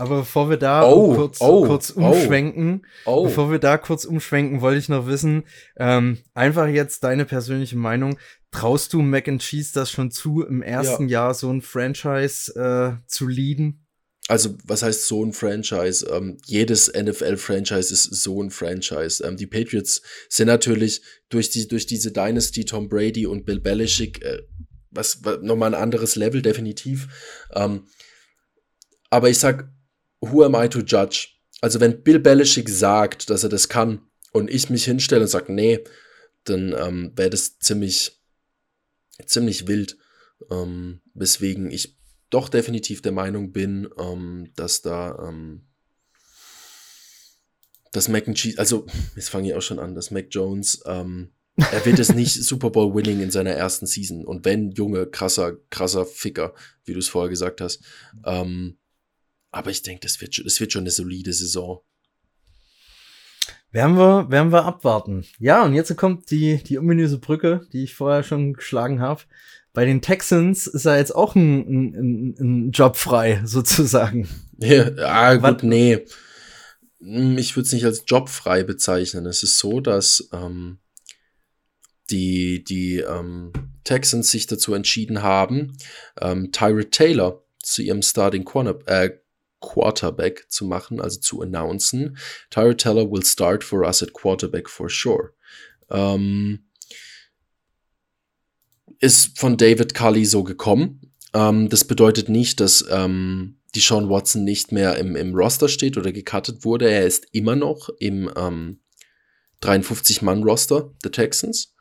[0.00, 4.62] Aber bevor wir da oh, kurz, oh, kurz umschwenken, oh, bevor wir da kurz umschwenken,
[4.62, 5.44] wollte ich noch wissen,
[5.76, 8.18] ähm, einfach jetzt deine persönliche Meinung.
[8.50, 11.24] Traust du Mac and Cheese das schon zu, im ersten ja.
[11.24, 13.86] Jahr so ein Franchise äh, zu leaden?
[14.26, 16.06] Also, was heißt so ein Franchise?
[16.10, 19.22] Ähm, jedes NFL-Franchise ist so ein Franchise.
[19.22, 24.24] Ähm, die Patriots sind natürlich durch, die, durch diese Dynasty, Tom Brady und Bill Belichick,
[24.24, 24.44] äh,
[24.90, 27.08] was, was nochmal ein anderes Level, definitiv.
[27.52, 27.84] Ähm,
[29.10, 29.68] aber ich sag,
[30.20, 31.28] who am I to judge?
[31.60, 34.02] Also wenn Bill Belichick sagt, dass er das kann
[34.32, 35.84] und ich mich hinstelle und sage, nee,
[36.44, 38.20] dann ähm, wäre das ziemlich,
[39.26, 39.96] ziemlich wild.
[40.50, 41.98] Ähm, weswegen ich
[42.30, 45.66] doch definitiv der Meinung bin, ähm, dass da ähm,
[47.92, 51.32] dass Mac and Cheese, also jetzt fange ich auch schon an, dass Mac Jones, ähm,
[51.56, 54.24] er wird es nicht Super Bowl winning in seiner ersten Season.
[54.24, 56.54] Und wenn, Junge, krasser, krasser Ficker,
[56.84, 57.82] wie du es vorher gesagt hast,
[58.24, 58.78] ähm,
[59.50, 61.80] aber ich denke, das wird, das wird schon eine solide Saison.
[63.72, 65.24] Werden wir, werden wir abwarten.
[65.38, 69.22] Ja, und jetzt kommt die, die ominöse Brücke, die ich vorher schon geschlagen habe.
[69.72, 74.28] Bei den Texans ist er jetzt auch ein, ein, ein Job frei, sozusagen.
[74.58, 75.62] Ja, ah, gut, Was?
[75.62, 76.04] nee.
[77.00, 79.26] Hm, ich würde es nicht als Job frei bezeichnen.
[79.26, 80.78] Es ist so, dass ähm,
[82.10, 83.52] die, die ähm,
[83.84, 85.76] Texans sich dazu entschieden haben,
[86.20, 89.10] ähm, Tyrod Taylor zu ihrem Starting Corner, äh,
[89.60, 92.16] Quarterback zu machen, also zu announcen.
[92.50, 95.32] Tyra Teller will start for us at quarterback for sure.
[95.90, 96.64] Ähm,
[98.98, 101.12] ist von David Cully so gekommen.
[101.32, 105.96] Ähm, das bedeutet nicht, dass ähm, die Sean Watson nicht mehr im, im Roster steht
[105.96, 106.90] oder gecuttet wurde.
[106.90, 108.80] Er ist immer noch im ähm,
[109.62, 111.74] 53-Mann-Roster der Texans.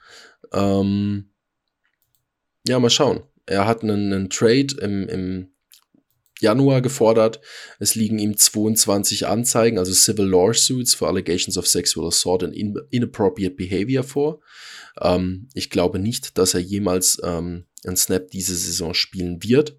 [0.53, 1.31] Ähm,
[2.67, 3.23] ja, mal schauen.
[3.45, 5.51] Er hat einen, einen Trade im, im
[6.39, 7.41] Januar gefordert.
[7.79, 13.55] Es liegen ihm 22 Anzeigen, also Civil Lawsuits for Allegations of Sexual Assault and Inappropriate
[13.55, 14.41] Behavior vor.
[15.01, 19.77] Ähm, ich glaube nicht, dass er jemals ähm, einen Snap diese Saison spielen wird.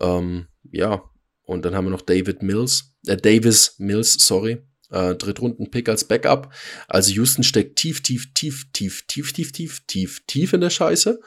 [0.00, 1.02] Ähm, ja,
[1.44, 6.52] und dann haben wir noch David Mills, äh, Davis Mills, sorry, äh, Drittrunden-Pick als Backup.
[6.88, 11.20] Also Houston steckt tief, tief, tief, tief, tief, tief, tief, tief, tief in der Scheiße.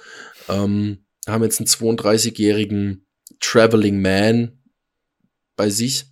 [0.50, 3.05] Ähm, haben jetzt einen 32-jährigen
[3.46, 4.58] Traveling Man
[5.56, 6.06] bei sich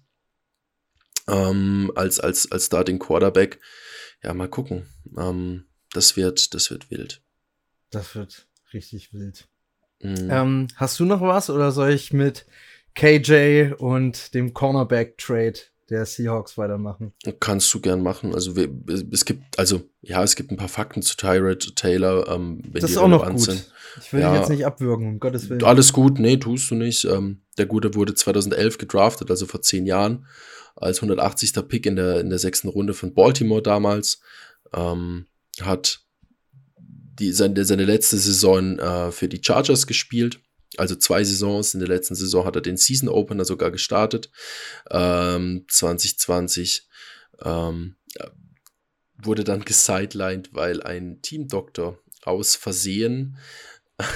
[1.28, 3.60] ähm, als, als, als Starting Quarterback.
[4.22, 4.88] Ja, mal gucken.
[5.18, 7.24] Ähm, das wird, das wird wild.
[7.90, 9.48] Das wird richtig wild.
[10.00, 10.30] Mhm.
[10.30, 12.46] Ähm, hast du noch was oder soll ich mit
[12.96, 17.14] KJ und dem Cornerback-Trade der Seahawks weitermachen?
[17.40, 18.34] Kannst du gern machen.
[18.34, 18.70] Also wir,
[19.12, 22.86] es gibt, also ja, es gibt ein paar Fakten zu Tyrod Taylor, ähm, wenn das
[22.86, 23.42] die ist auch noch gut.
[23.42, 23.72] Sind.
[24.02, 25.64] Ich will ja, dich jetzt nicht abwürgen, um Gottes Willen.
[25.64, 27.06] Alles gut, nee, tust du nicht.
[27.06, 30.26] Ähm, der Gute wurde 2011 gedraftet, also vor zehn Jahren,
[30.76, 31.54] als 180.
[31.68, 34.22] Pick in der, in der sechsten Runde von Baltimore damals.
[34.74, 35.28] Ähm,
[35.62, 36.02] hat
[37.20, 40.40] die, seine, seine letzte Saison äh, für die Chargers gespielt.
[40.78, 41.74] Also zwei Saisons.
[41.74, 44.30] In der letzten Saison hat er den Season Opener sogar gestartet.
[44.90, 46.88] Ähm, 2020
[47.44, 47.96] ähm,
[49.18, 53.38] wurde dann gesidelined, weil ein Teamdoktor aus Versehen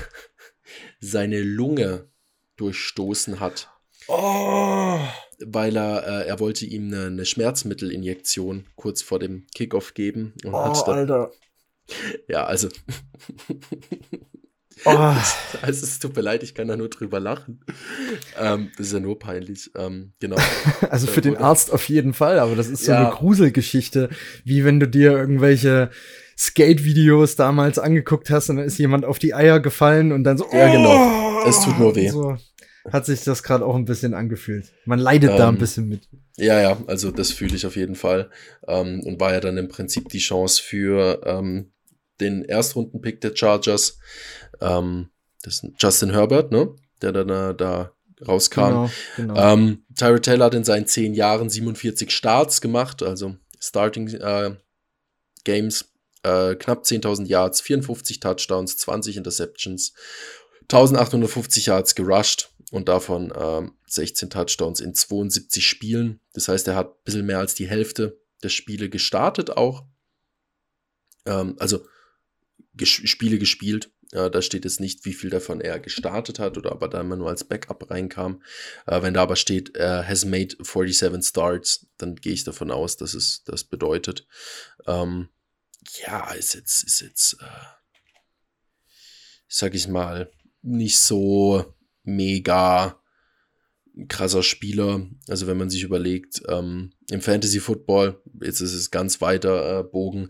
[1.00, 2.10] seine Lunge
[2.58, 3.70] durchstoßen hat.
[4.08, 5.00] Oh.
[5.40, 10.34] Weil er, äh, er wollte ihm eine, eine, Schmerzmittelinjektion kurz vor dem Kickoff geben.
[10.44, 11.32] Und oh, hat dann, Alter.
[12.28, 12.70] Ja, also.
[14.86, 15.16] Oh.
[15.62, 17.62] Also es tut mir leid, ich kann da nur drüber lachen.
[18.40, 19.72] Ähm, das ist ja nur peinlich.
[19.76, 20.38] Ähm, genau.
[20.90, 23.08] Also für den Arzt auf jeden Fall, aber das ist so ja.
[23.08, 24.10] eine Gruselgeschichte,
[24.44, 25.90] wie wenn du dir irgendwelche
[26.38, 30.46] Skate-Videos damals angeguckt hast und dann ist jemand auf die Eier gefallen und dann so.
[30.52, 31.48] Ja, genau.
[31.48, 32.10] Es tut nur weh.
[32.10, 32.38] So
[32.92, 34.72] hat sich das gerade auch ein bisschen angefühlt.
[34.86, 36.08] Man leidet ähm, da ein ähm, bisschen mit.
[36.38, 38.30] Ja, ja, also das fühle ich auf jeden Fall.
[38.68, 41.72] Ähm, und war ja dann im Prinzip die Chance für ähm,
[42.20, 44.00] den Erstrunden-Pick der Chargers.
[44.62, 45.10] Ähm,
[45.44, 46.76] das ist Justin Herbert, ne?
[47.02, 47.92] Der dann äh, da
[48.26, 48.62] rauskam.
[48.62, 49.54] Genau, genau.
[49.54, 54.56] Ähm, Tyra Taylor hat in seinen zehn Jahren 47 Starts gemacht, also Starting äh,
[55.44, 55.86] Games,
[56.24, 59.94] äh, knapp 10.000 Yards, 54 Touchdowns, 20 Interceptions,
[60.64, 66.20] 1850 Yards gerusht und davon ähm, 16 Touchdowns in 72 Spielen.
[66.34, 69.84] Das heißt, er hat ein bisschen mehr als die Hälfte der Spiele gestartet auch.
[71.26, 71.86] Ähm, also
[72.78, 73.92] ges Spiele gespielt.
[74.12, 77.02] Äh, da steht jetzt nicht, wie viel davon er gestartet hat oder ob er da
[77.02, 78.42] immer nur als Backup reinkam.
[78.86, 82.98] Äh, wenn da aber steht, er has made 47 starts, dann gehe ich davon aus,
[82.98, 84.26] dass es das bedeutet.
[84.86, 85.30] Ähm,
[86.06, 87.66] ja, ist jetzt, ist jetzt, äh,
[89.48, 93.02] sag ich mal, nicht so mega
[94.08, 95.08] krasser Spieler.
[95.28, 99.84] Also wenn man sich überlegt, ähm, im Fantasy Football, jetzt ist es ganz weiter äh,
[99.84, 100.30] Bogen,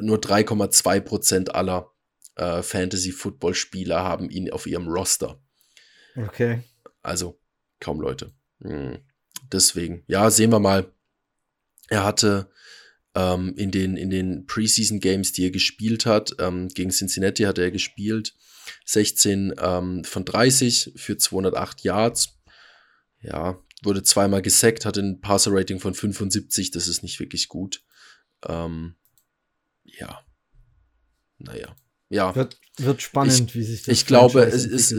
[0.00, 1.92] nur 3,2 Prozent aller
[2.36, 5.40] äh, Fantasy Football Spieler haben ihn auf ihrem Roster.
[6.16, 6.62] Okay.
[7.02, 7.40] Also
[7.80, 8.32] kaum Leute.
[8.62, 8.98] Hm.
[9.52, 10.92] Deswegen, ja, sehen wir mal.
[11.88, 12.50] Er hatte
[13.14, 17.58] ähm, in den, in den Preseason Games, die er gespielt hat, ähm, gegen Cincinnati hat
[17.58, 18.34] er gespielt,
[18.84, 22.38] 16 ähm, von 30 für 208 Yards.
[23.20, 27.82] Ja, wurde zweimal gesackt, hatte ein Passer-Rating von 75, das ist nicht wirklich gut.
[28.46, 28.94] Ähm,
[29.98, 30.20] ja.
[31.38, 31.74] Naja.
[32.08, 32.34] Ja.
[32.34, 34.92] Wird, wird spannend, ich, wie sich das Ich glaube, es, es,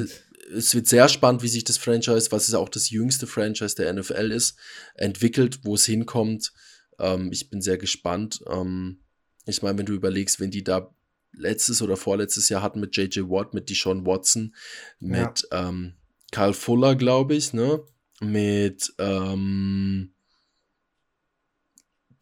[0.54, 3.94] es wird sehr spannend, wie sich das Franchise, was es auch das jüngste Franchise der
[3.94, 4.58] NFL ist,
[4.96, 6.54] entwickelt, wo es hinkommt.
[7.00, 8.42] Ähm, ich bin sehr gespannt.
[8.48, 9.02] Ähm,
[9.46, 10.94] ich meine, wenn du überlegst, wenn die da
[11.34, 14.56] letztes oder vorletztes Jahr hatten mit JJ Watt, mit Deshaun Watson,
[15.00, 15.70] mit ja.
[15.70, 15.96] ähm,
[16.32, 17.82] Kyle Fuller, glaube ich, ne?
[18.22, 20.14] Mit ähm,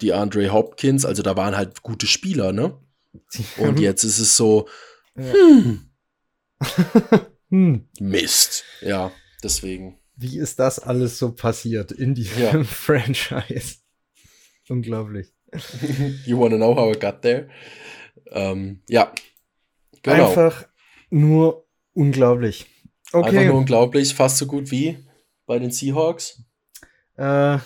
[0.01, 2.77] die Andre Hopkins, also da waren halt gute Spieler, ne?
[3.57, 4.67] Und jetzt ist es so,
[5.15, 5.89] hm,
[7.49, 7.87] hm.
[7.99, 8.63] Mist.
[8.81, 9.11] Ja,
[9.43, 9.99] deswegen.
[10.15, 12.63] Wie ist das alles so passiert in diesem ja.
[12.63, 13.77] Franchise?
[14.69, 15.27] Unglaublich.
[16.25, 17.49] you wanna know how I got there?
[18.31, 19.13] Ähm, ja.
[20.03, 20.29] Genau.
[20.29, 20.67] Einfach
[21.09, 22.65] nur unglaublich.
[23.11, 23.29] Okay.
[23.29, 24.97] Einfach nur unglaublich, fast so gut wie
[25.45, 26.43] bei den Seahawks.
[27.15, 27.59] Äh,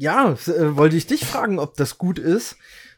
[0.00, 2.56] ja, äh, wollte ich dich fragen, ob das gut ist,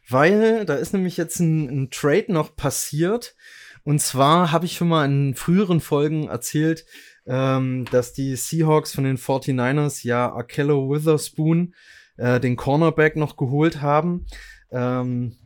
[0.08, 3.34] weil da ist nämlich jetzt ein, ein Trade noch passiert.
[3.82, 6.86] Und zwar habe ich schon mal in früheren Folgen erzählt,
[7.26, 11.74] ähm, dass die Seahawks von den 49ers ja Akello Witherspoon,
[12.18, 14.26] äh, den Cornerback, noch geholt haben.
[14.70, 15.36] Ähm,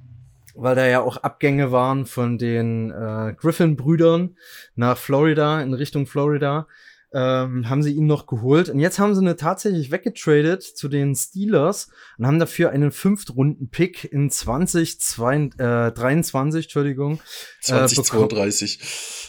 [0.55, 4.37] weil da ja auch Abgänge waren von den äh, Griffin-Brüdern
[4.75, 6.67] nach Florida, in Richtung Florida.
[7.17, 8.69] Ähm, haben sie ihn noch geholt.
[8.69, 14.05] Und jetzt haben sie eine tatsächlich weggetradet zu den Steelers und haben dafür einen Fünftrunden-Pick
[14.13, 17.21] in 2023, äh, 23, Entschuldigung.
[17.63, 18.81] 2032.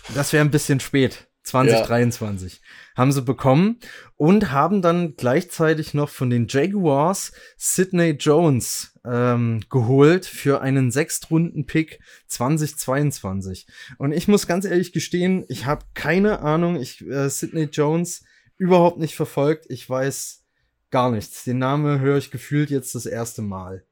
[0.10, 1.30] Äh, das wäre ein bisschen spät.
[1.48, 2.60] 2023 ja.
[2.96, 3.80] haben sie bekommen
[4.16, 12.00] und haben dann gleichzeitig noch von den Jaguars Sidney Jones ähm, geholt für einen Sechstrunden-Pick
[12.28, 13.68] 2022.
[13.98, 18.24] Und ich muss ganz ehrlich gestehen, ich habe keine Ahnung, ich äh, Sidney Jones
[18.58, 19.66] überhaupt nicht verfolgt.
[19.70, 20.44] Ich weiß
[20.92, 21.44] gar nichts.
[21.44, 23.86] Den Namen höre ich gefühlt jetzt das erste Mal.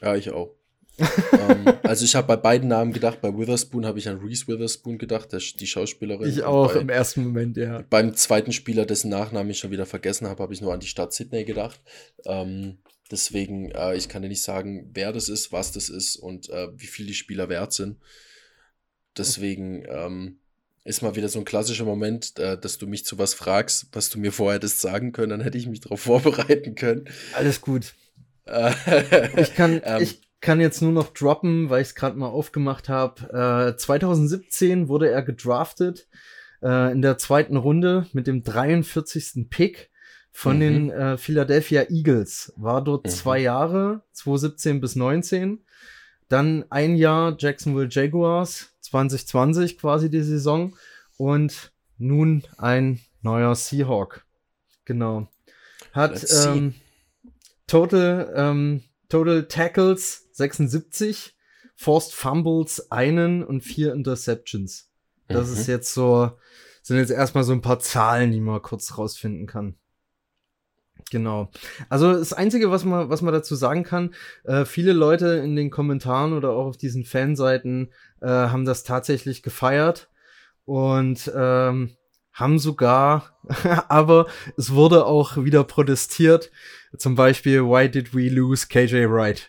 [0.00, 0.54] Ja, ich auch
[0.98, 4.98] ähm, also ich habe bei beiden Namen gedacht, bei Witherspoon habe ich an Reese Witherspoon
[4.98, 6.28] gedacht, der, die Schauspielerin.
[6.28, 7.84] Ich auch bei, im ersten Moment, ja.
[7.88, 10.86] Beim zweiten Spieler, dessen Nachnamen ich schon wieder vergessen habe, habe ich nur an die
[10.86, 11.80] Stadt Sydney gedacht.
[12.26, 12.78] Ähm,
[13.10, 16.68] deswegen, äh, ich kann dir nicht sagen, wer das ist, was das ist und äh,
[16.76, 17.98] wie viel die Spieler wert sind.
[19.16, 20.38] Deswegen ähm,
[20.84, 24.10] ist mal wieder so ein klassischer Moment, äh, dass du mich zu was fragst, was
[24.10, 27.06] du mir vorher hättest sagen können, dann hätte ich mich darauf vorbereiten können.
[27.34, 27.94] Alles gut.
[28.44, 32.88] ich kann, ähm, ich kann jetzt nur noch droppen, weil ich es gerade mal aufgemacht
[32.90, 33.72] habe.
[33.72, 36.08] Äh, 2017 wurde er gedraftet
[36.62, 39.48] äh, in der zweiten Runde mit dem 43.
[39.48, 39.90] Pick
[40.32, 40.60] von mhm.
[40.60, 42.52] den äh, Philadelphia Eagles.
[42.56, 43.10] War dort mhm.
[43.10, 45.64] zwei Jahre, 2017 bis 19.
[46.28, 50.76] Dann ein Jahr Jacksonville Jaguars, 2020 quasi die Saison.
[51.16, 54.26] Und nun ein neuer Seahawk.
[54.84, 55.28] Genau.
[55.92, 56.74] Hat ähm,
[57.68, 61.36] Total, ähm, Total Tackles 76,
[61.76, 64.90] Forced Fumbles einen und vier Interceptions.
[65.28, 65.52] Das mhm.
[65.52, 66.30] ist jetzt so,
[66.80, 69.74] sind jetzt erstmal so ein paar Zahlen, die man kurz rausfinden kann.
[71.10, 71.50] Genau.
[71.90, 75.68] Also das Einzige, was man, was man dazu sagen kann, äh, viele Leute in den
[75.68, 80.08] Kommentaren oder auch auf diesen Fanseiten äh, haben das tatsächlich gefeiert
[80.64, 81.94] und ähm,
[82.32, 83.38] haben sogar,
[83.88, 86.50] aber es wurde auch wieder protestiert.
[86.96, 89.48] Zum Beispiel, why did we lose KJ Wright?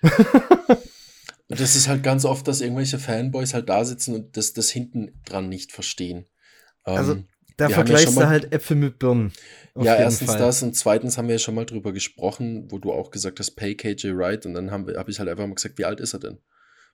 [1.50, 5.22] das ist halt ganz oft, dass irgendwelche Fanboys halt da sitzen und das, das hinten
[5.26, 6.26] dran nicht verstehen.
[6.84, 9.32] Also, ähm, da vergleichst ja du halt Äpfel mit Birnen.
[9.76, 10.40] Ja, erstens Fall.
[10.40, 13.52] das und zweitens haben wir ja schon mal drüber gesprochen, wo du auch gesagt hast,
[13.52, 16.14] pay KJ Wright und dann habe hab ich halt einfach mal gesagt, wie alt ist
[16.14, 16.40] er denn?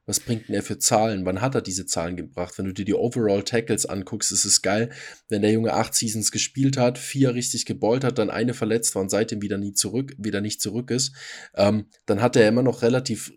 [0.09, 1.23] Was bringt denn er für Zahlen?
[1.27, 2.57] Wann hat er diese Zahlen gebracht?
[2.57, 4.89] Wenn du dir die Overall Tackles anguckst, ist es geil,
[5.27, 9.03] wenn der Junge acht Seasons gespielt hat, vier richtig geballt hat, dann eine verletzt war
[9.03, 11.13] und seitdem wieder nie zurück, wieder nicht zurück ist,
[11.53, 13.31] ähm, dann hat er immer noch relativ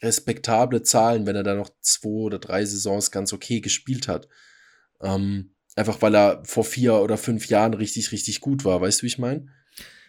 [0.00, 4.28] respektable Zahlen, wenn er da noch zwei oder drei Saisons ganz okay gespielt hat.
[5.00, 8.80] Ähm, einfach weil er vor vier oder fünf Jahren richtig, richtig gut war.
[8.80, 9.46] Weißt du, wie ich meine?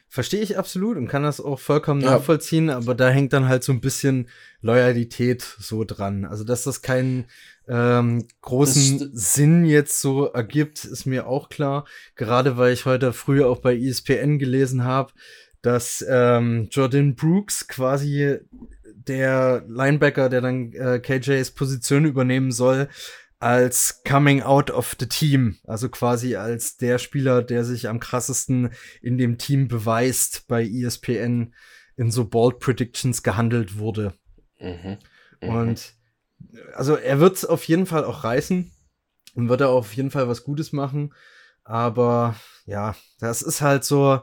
[0.09, 2.11] Verstehe ich absolut und kann das auch vollkommen ja.
[2.11, 4.29] nachvollziehen, aber da hängt dann halt so ein bisschen
[4.61, 6.23] Loyalität so dran.
[6.23, 7.25] Also, dass das keinen
[7.67, 11.85] ähm, großen Sinn jetzt so ergibt, ist mir auch klar.
[12.15, 15.11] Gerade weil ich heute früh auch bei ESPN gelesen habe,
[15.61, 18.39] dass ähm, Jordan Brooks quasi
[19.07, 22.87] der Linebacker, der dann äh, KJs Position übernehmen soll,
[23.39, 28.71] als Coming Out of the Team, also quasi als der Spieler, der sich am krassesten
[29.01, 31.53] in dem Team beweist, bei ESPN
[31.97, 34.13] in so Bold Predictions gehandelt wurde.
[34.59, 34.97] Mhm.
[35.41, 35.49] Mhm.
[35.49, 35.93] Und
[36.73, 38.71] also er wird es auf jeden Fall auch reißen
[39.35, 41.13] und wird er auf jeden Fall was Gutes machen.
[41.63, 44.21] Aber ja, das ist halt so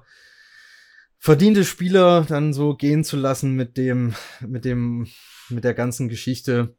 [1.18, 5.06] verdiente Spieler dann so gehen zu lassen mit dem, mit dem,
[5.50, 6.76] mit der ganzen Geschichte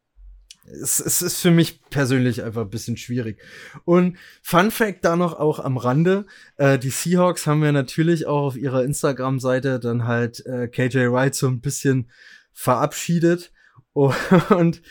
[0.65, 3.39] es, es ist für mich persönlich einfach ein bisschen schwierig.
[3.85, 6.25] Und Fun Fact da noch auch am Rande,
[6.57, 11.35] äh, die Seahawks haben ja natürlich auch auf ihrer Instagram-Seite dann halt äh, KJ Wright
[11.35, 12.09] so ein bisschen
[12.53, 13.51] verabschiedet.
[13.93, 14.81] Und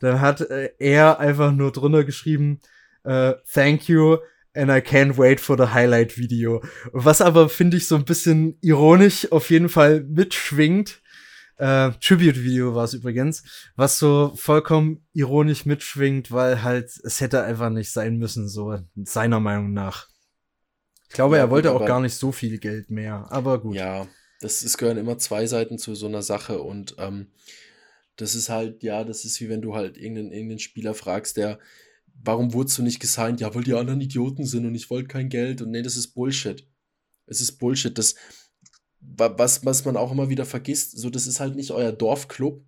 [0.00, 2.60] dann hat äh, er einfach nur drunter geschrieben,
[3.04, 4.18] äh, thank you
[4.54, 6.62] and I can't wait for the highlight video.
[6.92, 11.00] Was aber finde ich so ein bisschen ironisch auf jeden Fall mitschwingt,
[11.60, 13.42] äh, Tribute-Video war es übrigens,
[13.76, 19.40] was so vollkommen ironisch mitschwingt, weil halt es hätte einfach nicht sein müssen, so seiner
[19.40, 20.08] Meinung nach.
[21.08, 23.74] Ich glaube, ja, er wollte auch gar nicht so viel Geld mehr, aber gut.
[23.74, 24.06] Ja,
[24.40, 27.26] das es gehören immer zwei Seiten zu so einer Sache und ähm,
[28.16, 31.58] das ist halt, ja, das ist wie wenn du halt irgendeinen, irgendeinen Spieler fragst, der,
[32.22, 33.40] warum wurdest du nicht gesigned?
[33.40, 36.14] Ja, weil die anderen Idioten sind und ich wollte kein Geld und nee, das ist
[36.14, 36.66] Bullshit.
[37.26, 37.96] Es ist Bullshit.
[37.96, 38.14] Das,
[39.00, 42.62] was, was man auch immer wieder vergisst, so das ist halt nicht euer Dorfclub,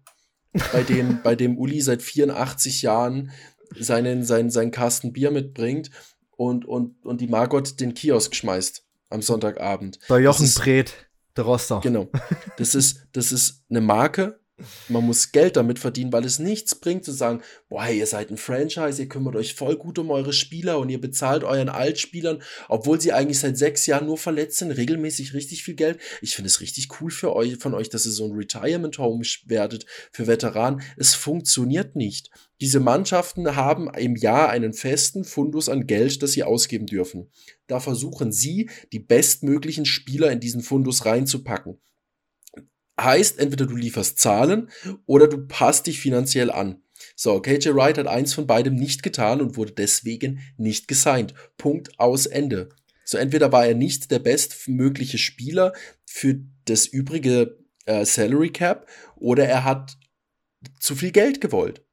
[0.73, 3.31] bei dem, bei dem Uli seit 84 Jahren
[3.79, 5.91] seinen, seinen, seinen Kasten Bier mitbringt
[6.37, 9.99] und, und, und die Margot den Kiosk schmeißt am Sonntagabend.
[10.09, 10.95] Der Jochen ist, Bret,
[11.37, 11.81] der Roster.
[11.83, 12.09] Genau.
[12.57, 14.41] Das ist, das ist eine Marke,
[14.89, 18.31] Man muss Geld damit verdienen, weil es nichts bringt zu sagen, boah, hey, ihr seid
[18.31, 22.43] ein Franchise, ihr kümmert euch voll gut um eure Spieler und ihr bezahlt euren Altspielern,
[22.69, 25.99] obwohl sie eigentlich seit sechs Jahren nur verletzt sind, regelmäßig richtig viel Geld.
[26.21, 29.25] Ich finde es richtig cool für euch, von euch, dass ihr so ein Retirement Home
[29.47, 30.83] werdet für Veteranen.
[30.97, 32.31] Es funktioniert nicht.
[32.61, 37.31] Diese Mannschaften haben im Jahr einen festen Fundus an Geld, das sie ausgeben dürfen.
[37.67, 41.81] Da versuchen sie, die bestmöglichen Spieler in diesen Fundus reinzupacken.
[43.01, 44.71] Heißt, entweder du lieferst Zahlen
[45.07, 46.83] oder du passt dich finanziell an.
[47.17, 51.35] So, KJ Wright hat eins von beidem nicht getan und wurde deswegen nicht gesigned.
[51.57, 52.69] Punkt aus Ende.
[53.05, 55.73] So, entweder war er nicht der bestmögliche Spieler
[56.05, 59.97] für das übrige äh, Salary Cap oder er hat
[60.79, 61.85] zu viel Geld gewollt.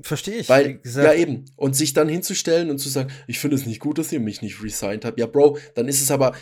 [0.00, 0.48] Verstehe ich.
[0.48, 1.44] Weil, ja eben.
[1.56, 4.42] Und sich dann hinzustellen und zu sagen, ich finde es nicht gut, dass ihr mich
[4.42, 5.20] nicht resigned habt.
[5.20, 6.34] Ja, Bro, dann ist es aber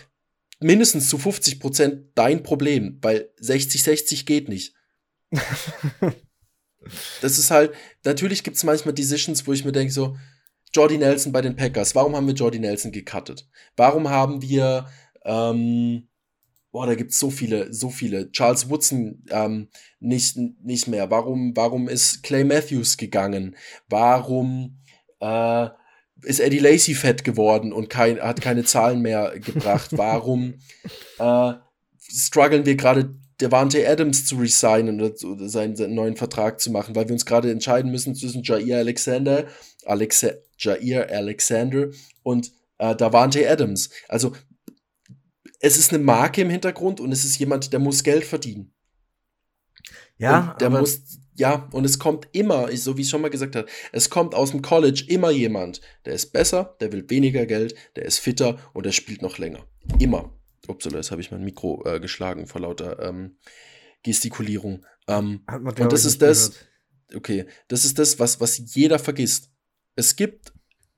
[0.63, 4.75] mindestens zu 50 Prozent dein Problem, weil 60-60 geht nicht.
[7.21, 7.73] das ist halt,
[8.05, 10.17] natürlich gibt es manchmal Decisions, wo ich mir denke, so,
[10.75, 13.49] Jordy Nelson bei den Packers, warum haben wir Jordy Nelson gecuttet?
[13.77, 14.87] Warum haben wir,
[15.25, 16.09] ähm,
[16.71, 18.31] boah, da gibt es so viele, so viele.
[18.33, 19.69] Charles Woodson ähm,
[20.01, 21.11] nicht, nicht mehr.
[21.11, 23.57] Warum, warum ist Clay Matthews gegangen?
[23.89, 24.79] Warum
[25.21, 25.69] äh,
[26.25, 29.91] ist Eddie Lacey fett geworden und kein, hat keine Zahlen mehr gebracht?
[29.97, 30.55] Warum
[31.19, 31.53] äh,
[31.99, 36.95] strugglen wir gerade Devante Adams zu resignen oder, oder seinen, seinen, neuen Vertrag zu machen,
[36.95, 39.47] weil wir uns gerade entscheiden müssen zwischen Jair Alexander,
[39.85, 41.89] Alexa, Jair Alexander
[42.23, 43.91] und äh, Davante Adams.
[44.09, 44.33] Also
[45.59, 48.73] es ist eine Marke im Hintergrund und es ist jemand, der muss Geld verdienen.
[50.19, 51.03] Ja, und der muss
[51.35, 54.51] ja, und es kommt immer, so wie ich schon mal gesagt habe, es kommt aus
[54.51, 58.85] dem College immer jemand, der ist besser, der will weniger Geld, der ist fitter und
[58.85, 59.67] der spielt noch länger.
[59.99, 60.33] Immer.
[60.69, 63.37] Upsala, jetzt habe ich mein Mikro äh, geschlagen vor lauter ähm,
[64.03, 64.85] Gestikulierung.
[65.09, 67.17] Ähm, und das ist das, gehört.
[67.17, 69.51] okay, das ist das, was, was jeder vergisst.
[69.97, 70.53] Es gibt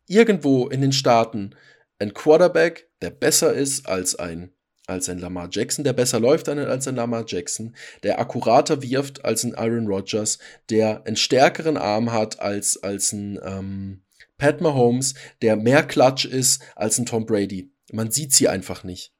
[0.07, 1.55] irgendwo in den Staaten
[1.99, 4.53] einen Quarterback, der besser ist als ein
[4.87, 9.45] als ein Lamar Jackson, der besser läuft als ein Lamar Jackson, der akkurater wirft als
[9.45, 10.39] ein Aaron Rodgers,
[10.71, 14.03] der einen stärkeren Arm hat als, als ein ähm,
[14.37, 17.73] Pat Mahomes, der mehr Klatsch ist als ein Tom Brady.
[17.93, 19.13] Man sieht sie einfach nicht.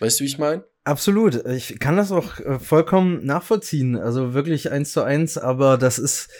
[0.00, 0.64] Weißt du, wie ich meine?
[0.84, 1.46] Absolut.
[1.46, 3.96] Ich kann das auch äh, vollkommen nachvollziehen.
[3.96, 6.30] Also wirklich eins zu eins, aber das ist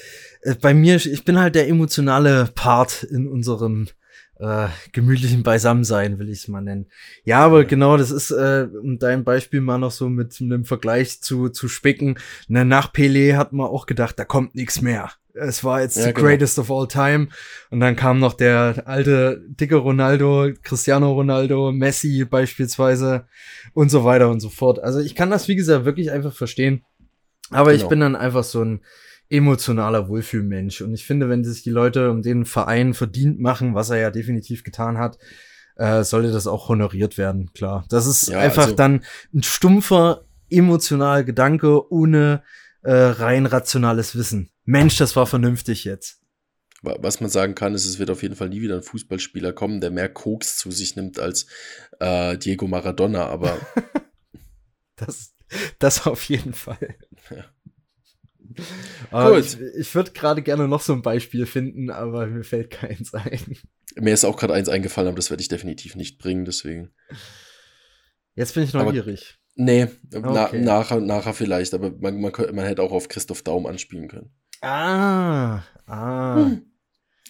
[0.43, 3.89] äh, bei mir, ich bin halt der emotionale Part in unserem
[4.39, 6.86] äh, gemütlichen Beisammensein, will ich es mal nennen.
[7.24, 11.20] Ja, aber genau, das ist, äh, um dein Beispiel mal noch so mit einem Vergleich
[11.20, 12.18] zu, zu spicken.
[12.47, 15.11] Ne, nach Pelé hat man auch gedacht, da kommt nichts mehr.
[15.34, 16.26] Es war jetzt ja, the genau.
[16.26, 17.28] greatest of all time.
[17.70, 23.26] Und dann kam noch der alte, dicke Ronaldo, Cristiano Ronaldo, Messi beispielsweise
[23.72, 24.80] und so weiter und so fort.
[24.80, 26.84] Also ich kann das, wie gesagt, wirklich einfach verstehen.
[27.51, 27.82] Aber genau.
[27.82, 28.80] ich bin dann einfach so ein,
[29.31, 30.81] emotionaler Wohlfühlmensch.
[30.81, 34.11] Und ich finde, wenn sich die Leute um den Verein verdient machen, was er ja
[34.11, 35.18] definitiv getan hat,
[35.76, 37.85] äh, sollte das auch honoriert werden, klar.
[37.89, 39.05] Das ist ja, einfach also dann
[39.35, 42.43] ein stumpfer, emotionaler Gedanke ohne
[42.83, 44.51] äh, rein rationales Wissen.
[44.64, 46.20] Mensch, das war vernünftig jetzt.
[46.83, 49.81] Was man sagen kann, ist, es wird auf jeden Fall nie wieder ein Fußballspieler kommen,
[49.81, 51.47] der mehr Koks zu sich nimmt als
[51.99, 53.59] äh, Diego Maradona, aber.
[54.97, 55.35] das,
[55.81, 56.97] das auf jeden Fall.
[57.31, 57.45] Ja.
[59.11, 59.44] Gut.
[59.44, 63.40] Ich, ich würde gerade gerne noch so ein Beispiel finden, aber mir fällt keins ein.
[63.96, 66.90] Mir ist auch gerade eins eingefallen, aber das werde ich definitiv nicht bringen, deswegen.
[68.34, 69.38] Jetzt bin ich neugierig.
[69.57, 70.20] Aber, nee, okay.
[70.22, 74.30] na, nachher, nachher vielleicht, aber man, man, man hätte auch auf Christoph Daum anspielen können.
[74.61, 76.36] Ah, ah.
[76.36, 76.62] Hm.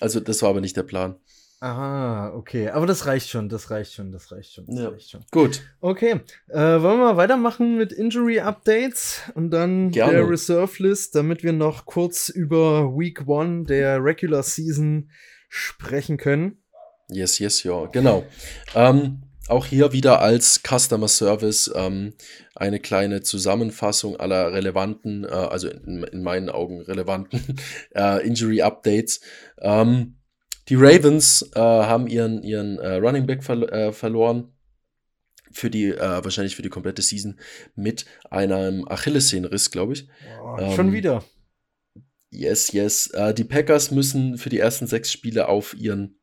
[0.01, 1.17] Also, das war aber nicht der Plan.
[1.61, 2.69] Aha, okay.
[2.69, 4.67] Aber das reicht schon, das reicht schon, das reicht schon.
[4.67, 4.89] Das ja.
[4.91, 5.25] reicht schon.
[5.33, 5.63] Gut.
[5.81, 6.21] Okay.
[6.49, 10.13] Äh, wollen wir mal weitermachen mit Injury Updates und dann Gerne.
[10.13, 15.11] der Reserve List, damit wir noch kurz über Week One der Regular Season
[15.49, 16.63] sprechen können?
[17.11, 18.25] Yes, yes, ja, genau.
[18.77, 22.13] Ähm, auch hier wieder als Customer Service ähm,
[22.55, 27.57] eine kleine Zusammenfassung aller relevanten, äh, also in, in, meinen Augen relevanten
[27.97, 29.21] äh, Injury Updates.
[29.61, 30.18] Ähm,
[30.69, 34.53] die Ravens äh, haben ihren, ihren äh, Running Back ver äh, verloren.
[35.51, 37.39] Für die, äh, wahrscheinlich für die komplette Season
[37.75, 40.09] mit einem Achillessehnenriss, glaube ich.
[40.43, 41.25] Oh, ähm, schon wieder.
[42.31, 43.07] Yes, yes.
[43.09, 46.21] Äh, die Packers müssen für die ersten sechs Spiele auf ihren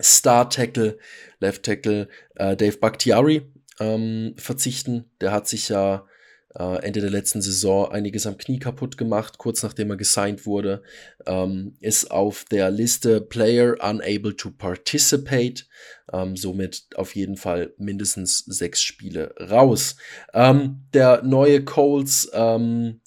[0.00, 0.98] Star-Tackle,
[1.40, 5.10] Left Tackle äh, Dave Bakhtiari ähm, verzichten.
[5.20, 6.06] Der hat sich ja
[6.54, 10.82] äh, Ende der letzten Saison einiges am Knie kaputt gemacht, kurz nachdem er gesigned wurde,
[11.26, 15.66] ähm, ist auf der Liste Player Unable to Participate,
[16.12, 19.96] ähm, somit auf jeden Fall mindestens sechs Spiele raus.
[20.32, 23.00] Ähm, der neue Coles ähm,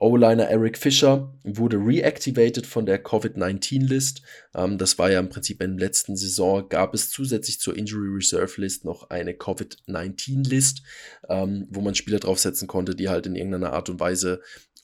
[0.00, 4.22] O-Liner Eric Fischer wurde reactivated von der Covid-19-List.
[4.54, 8.08] Ähm, das war ja im Prinzip in der letzten Saison, gab es zusätzlich zur Injury
[8.14, 10.82] Reserve List noch eine Covid-19-List,
[11.28, 14.40] ähm, wo man Spieler draufsetzen konnte, die halt in irgendeiner Art und Weise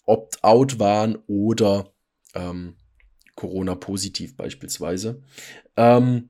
[0.06, 1.92] opt-out waren oder
[2.34, 2.76] ähm,
[3.36, 5.22] Corona-positiv beispielsweise.
[5.76, 6.28] Ähm,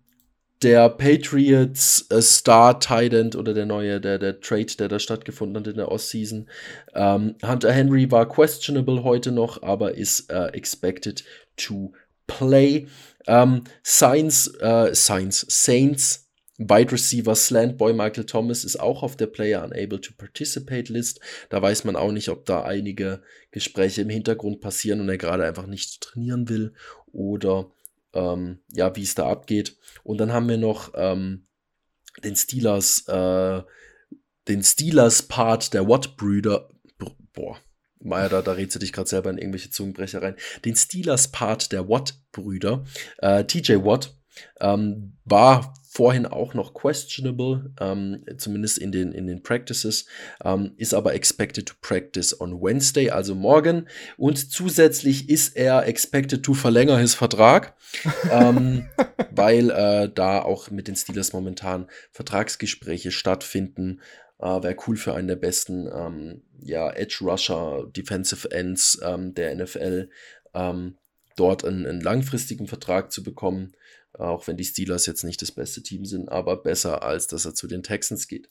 [0.65, 5.69] der Patriots äh, Star Tident oder der neue, der, der Trade, der da stattgefunden hat
[5.69, 6.49] in der Ostseason.
[6.95, 11.23] Ähm, Hunter Henry war questionable heute noch, aber ist äh, expected
[11.57, 11.93] to
[12.27, 12.89] play.
[13.27, 16.25] Ähm, Science, äh, Science, Saints
[16.57, 21.21] Wide Receiver Slant Boy Michael Thomas ist auch auf der Player Unable to Participate List.
[21.49, 25.45] Da weiß man auch nicht, ob da einige Gespräche im Hintergrund passieren und er gerade
[25.45, 26.73] einfach nicht trainieren will
[27.13, 27.73] oder
[28.15, 29.77] ähm, ja, wie es da abgeht.
[30.03, 31.47] Und dann haben wir noch ähm,
[32.23, 33.63] den Steelers, äh,
[34.49, 36.71] den Steelers-Part der Watt-Brüder.
[37.33, 37.59] Boah,
[37.99, 40.37] Maya, da, da redst du dich gerade selber in irgendwelche Zungenbrecher rein.
[40.65, 42.85] Den Steelers-Part der Watt-Brüder,
[43.19, 44.17] äh, TJ Watt,
[44.61, 50.07] ähm, war vorhin auch noch questionable, ähm, zumindest in den, in den Practices,
[50.45, 53.87] ähm, ist aber expected to practice on Wednesday, also morgen.
[54.17, 57.77] Und zusätzlich ist er expected to verlängern his Vertrag,
[58.29, 58.89] ähm,
[59.31, 64.01] weil äh, da auch mit den Steelers momentan Vertragsgespräche stattfinden.
[64.41, 69.55] Äh, Wäre cool für einen der besten ähm, ja, Edge Rusher, Defensive Ends ähm, der
[69.55, 70.09] NFL,
[71.37, 73.73] dort einen, einen langfristigen Vertrag zu bekommen
[74.19, 77.55] auch wenn die Steelers jetzt nicht das beste Team sind, aber besser als dass er
[77.55, 78.49] zu den Texans geht.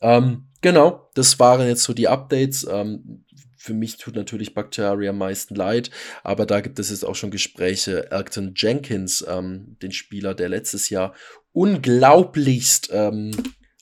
[0.00, 2.66] Ähm, genau, das waren jetzt so die Updates.
[2.70, 3.24] Ähm,
[3.56, 5.90] für mich tut natürlich Bakhtiari am meisten leid,
[6.22, 8.10] aber da gibt es jetzt auch schon Gespräche.
[8.10, 11.14] Elton Jenkins, ähm, den Spieler, der letztes Jahr
[11.52, 13.30] unglaublichst, ähm,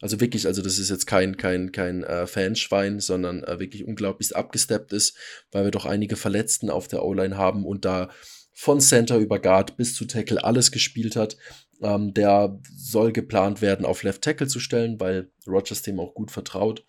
[0.03, 4.35] also wirklich, also das ist jetzt kein, kein, kein äh, Fanschwein, sondern äh, wirklich unglaublichst
[4.35, 5.17] abgesteppt ist,
[5.53, 8.11] weil wir doch einige Verletzten auf der O-Line haben und da
[8.63, 11.37] von Center über Guard bis zu Tackle alles gespielt hat.
[11.81, 16.31] Ähm, der soll geplant werden, auf Left Tackle zu stellen, weil Rogers dem auch gut
[16.31, 16.87] vertraut.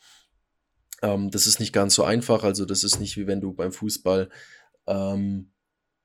[1.01, 2.43] Ähm, das ist nicht ganz so einfach.
[2.43, 4.29] Also, das ist nicht wie wenn du beim Fußball
[4.85, 5.51] ähm,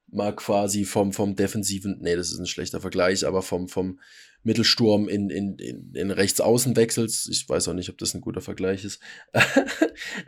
[0.07, 4.01] mal quasi vom, vom defensiven, nee, das ist ein schlechter Vergleich, aber vom, vom
[4.43, 7.29] Mittelsturm in, in, in, in rechts außen wechselst.
[7.29, 9.01] Ich weiß auch nicht, ob das ein guter Vergleich ist.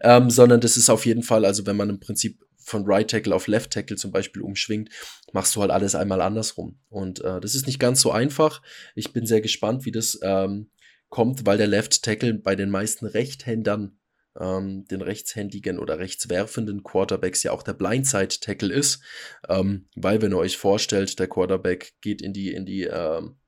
[0.02, 3.34] ähm, sondern das ist auf jeden Fall, also wenn man im Prinzip von Right Tackle
[3.34, 4.90] auf Left Tackle zum Beispiel umschwingt,
[5.32, 6.78] machst du halt alles einmal andersrum.
[6.88, 8.62] Und äh, das ist nicht ganz so einfach.
[8.94, 10.70] Ich bin sehr gespannt, wie das ähm,
[11.08, 13.98] kommt, weil der Left Tackle bei den meisten Rechthändern,
[14.38, 19.02] ähm, den rechtshändigen oder rechtswerfenden Quarterbacks ja auch der Blindside Tackle ist.
[19.48, 23.39] Ähm, weil, wenn ihr euch vorstellt, der Quarterback geht in die, in die, ähm,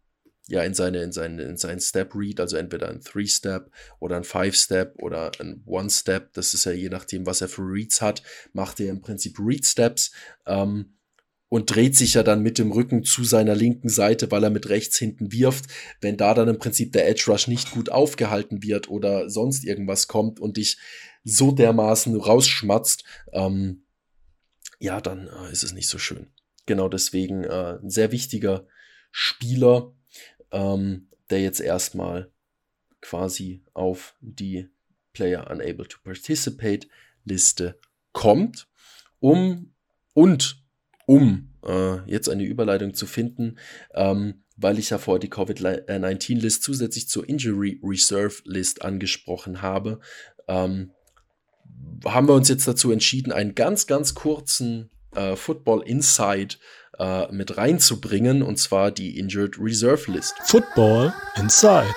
[0.53, 4.17] ja, in seine, in seinen, in seinen Step Read, also entweder ein Three Step oder
[4.17, 6.35] ein Five Step oder ein One Step.
[6.35, 8.23] Das ist ja je nachdem, was er für Reads hat,
[8.53, 10.13] macht er im Prinzip Read Steps.
[10.45, 10.99] Ähm,
[11.49, 14.69] und dreht sich ja dann mit dem Rücken zu seiner linken Seite, weil er mit
[14.69, 15.67] rechts hinten wirft.
[16.03, 20.07] Wenn da dann im Prinzip der Edge Rush nicht gut aufgehalten wird oder sonst irgendwas
[20.07, 20.77] kommt und dich
[21.25, 23.87] so dermaßen rausschmatzt, ähm,
[24.81, 26.27] ja, dann äh, ist es nicht so schön.
[26.67, 28.67] Genau deswegen äh, ein sehr wichtiger
[29.11, 29.95] Spieler,
[30.53, 32.31] ähm, der jetzt erstmal
[33.01, 34.69] quasi auf die
[35.13, 36.89] Player Unable to Participate
[37.25, 37.79] Liste
[38.13, 38.69] kommt,
[39.21, 39.73] um
[40.15, 40.63] und
[41.07, 43.59] um äh, jetzt eine Überleitung zu finden,
[43.95, 50.01] ähm, weil ich ja vor die Covid-19-List zusätzlich zur Injury Reserve List angesprochen habe,
[50.49, 50.93] ähm,
[52.05, 56.59] haben wir uns jetzt dazu entschieden, einen ganz, ganz kurzen äh, Football Insight
[56.99, 60.35] äh, mit reinzubringen, und zwar die Injured Reserve List.
[60.45, 61.95] Football Inside.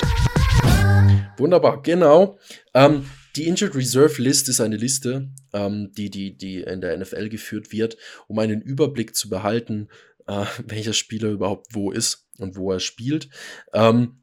[1.38, 2.40] Wunderbar, genau.
[2.74, 7.30] Ähm, die Injured Reserve List ist eine Liste, ähm, die, die, die in der NFL
[7.30, 9.90] geführt wird, um einen Überblick zu behalten,
[10.28, 13.30] äh, welcher Spieler überhaupt wo ist und wo er spielt.
[13.74, 14.22] Ähm,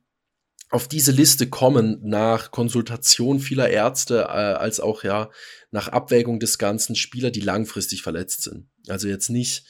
[0.71, 5.31] auf diese Liste kommen nach Konsultation vieler Ärzte äh, als auch ja
[5.71, 8.71] nach Abwägung des ganzen Spieler, die langfristig verletzt sind.
[8.89, 9.67] Also jetzt nicht,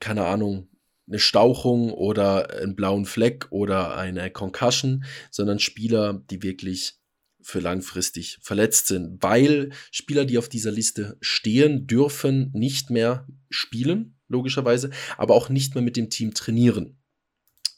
[0.00, 0.68] keine Ahnung,
[1.06, 6.94] eine Stauchung oder einen blauen Fleck oder eine Concussion, sondern Spieler, die wirklich
[7.42, 14.18] für langfristig verletzt sind, weil Spieler, die auf dieser Liste stehen, dürfen nicht mehr spielen,
[14.28, 16.98] logischerweise, aber auch nicht mehr mit dem Team trainieren.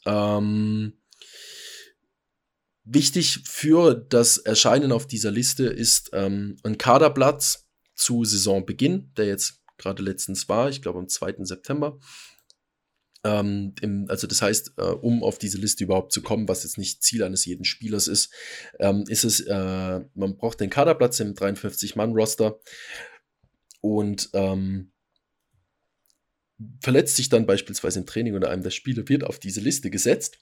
[0.05, 0.93] Ähm,
[2.83, 9.62] wichtig für das Erscheinen auf dieser Liste ist ähm, ein Kaderplatz zu Saisonbeginn, der jetzt
[9.77, 11.35] gerade letztens war, ich glaube am 2.
[11.45, 11.99] September.
[13.25, 16.77] Ähm, im, also das heißt, äh, um auf diese Liste überhaupt zu kommen, was jetzt
[16.77, 18.33] nicht Ziel eines jeden Spielers ist,
[18.79, 22.59] ähm, ist es, äh, man braucht den Kaderplatz im 53-Mann-Roster
[23.79, 24.91] und ähm,
[26.81, 30.39] verletzt sich dann beispielsweise im Training oder einem der Spiele, wird auf diese Liste gesetzt.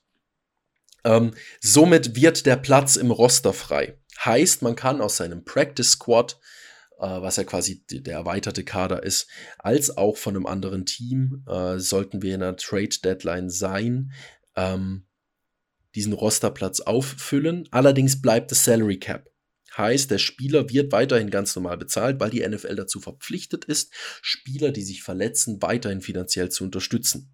[1.03, 3.99] Ähm, somit wird der Platz im Roster frei.
[4.23, 6.39] Heißt, man kann aus seinem Practice Squad,
[7.05, 9.27] was ja quasi der erweiterte Kader ist,
[9.57, 14.11] als auch von einem anderen Team, äh, sollten wir in einer Trade Deadline sein,
[14.55, 15.05] ähm,
[15.95, 17.67] diesen Rosterplatz auffüllen.
[17.71, 19.29] Allerdings bleibt das Salary Cap.
[19.77, 24.71] Heißt, der Spieler wird weiterhin ganz normal bezahlt, weil die NFL dazu verpflichtet ist, Spieler,
[24.71, 27.33] die sich verletzen, weiterhin finanziell zu unterstützen.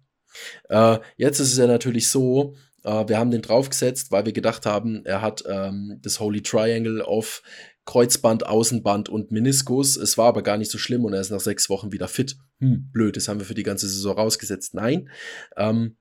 [0.68, 2.54] Äh, jetzt ist es ja natürlich so,
[2.84, 7.02] äh, wir haben den draufgesetzt, weil wir gedacht haben, er hat ähm, das Holy Triangle
[7.02, 7.42] auf
[7.88, 9.96] Kreuzband, Außenband und Meniskus.
[9.96, 12.36] Es war aber gar nicht so schlimm und er ist nach sechs Wochen wieder fit.
[12.60, 14.74] Hm, blöd, das haben wir für die ganze Saison rausgesetzt.
[14.74, 15.08] Nein,
[15.56, 15.96] ähm,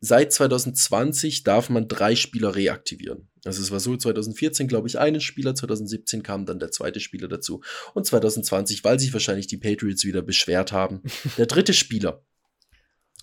[0.00, 3.28] seit 2020 darf man drei Spieler reaktivieren.
[3.44, 7.28] Also es war so, 2014 glaube ich einen Spieler, 2017 kam dann der zweite Spieler
[7.28, 7.60] dazu
[7.92, 11.02] und 2020, weil sich wahrscheinlich die Patriots wieder beschwert haben,
[11.36, 12.24] der dritte Spieler.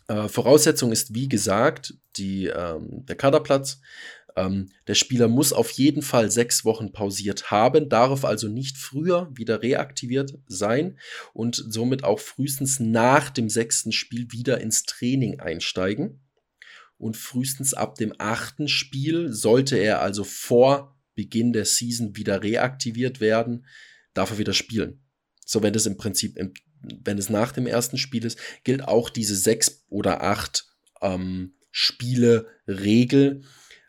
[0.07, 3.79] Äh, Voraussetzung ist, wie gesagt, die, ähm, der Kaderplatz.
[4.35, 9.29] Ähm, der Spieler muss auf jeden Fall sechs Wochen pausiert haben, darf also nicht früher
[9.33, 10.99] wieder reaktiviert sein
[11.33, 16.19] und somit auch frühestens nach dem sechsten Spiel wieder ins Training einsteigen
[16.97, 23.21] und frühestens ab dem achten Spiel sollte er also vor Beginn der Season wieder reaktiviert
[23.21, 23.65] werden,
[24.13, 25.01] darf er wieder spielen.
[25.45, 26.37] So, wenn das im Prinzip,
[26.81, 30.65] wenn es nach dem ersten Spiel ist, gilt auch diese sechs oder acht
[31.01, 33.43] ähm, Spiele Regel,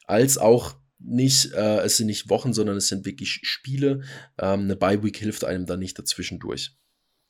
[0.07, 4.03] als auch nicht, äh, es sind nicht Wochen, sondern es sind wirklich Spiele.
[4.39, 6.77] Ähm, eine Bye Week hilft einem da nicht dazwischendurch.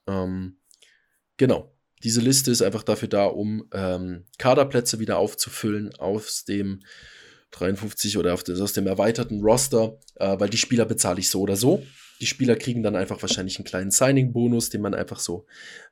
[0.06, 0.58] Ähm,
[1.36, 1.72] genau.
[2.02, 6.82] Diese Liste ist einfach dafür da, um ähm, Kaderplätze wieder aufzufüllen aus dem
[7.52, 11.56] 53 oder das, aus dem erweiterten Roster, äh, weil die Spieler bezahle ich so oder
[11.56, 11.82] so.
[12.20, 15.46] Die Spieler kriegen dann einfach wahrscheinlich einen kleinen Signing-Bonus, den man einfach so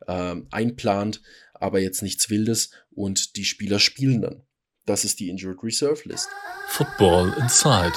[0.07, 1.23] ähm, einplant,
[1.55, 4.43] aber jetzt nichts Wildes und die Spieler spielen dann.
[4.87, 6.29] Das ist die Injured Reserve List.
[6.69, 7.95] Football Inside.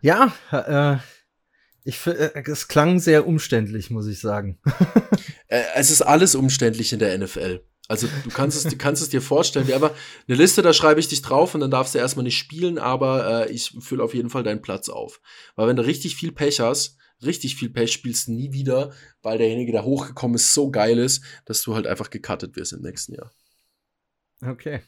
[0.00, 0.98] Ja, äh,
[1.82, 4.58] ich, äh, es klang sehr umständlich, muss ich sagen.
[5.48, 7.64] Äh, es ist alles umständlich in der NFL.
[7.86, 9.92] Also du kannst es, du kannst es dir vorstellen, wie einfach
[10.26, 13.46] eine Liste, da schreibe ich dich drauf und dann darfst du erstmal nicht spielen, aber
[13.46, 15.20] äh, ich fülle auf jeden Fall deinen Platz auf.
[15.54, 18.90] Weil wenn du richtig viel Pech hast, richtig viel Pech spielst du nie wieder,
[19.22, 22.82] weil derjenige, der hochgekommen ist, so geil ist, dass du halt einfach gecuttet wirst im
[22.82, 23.30] nächsten Jahr.
[24.42, 24.80] Okay.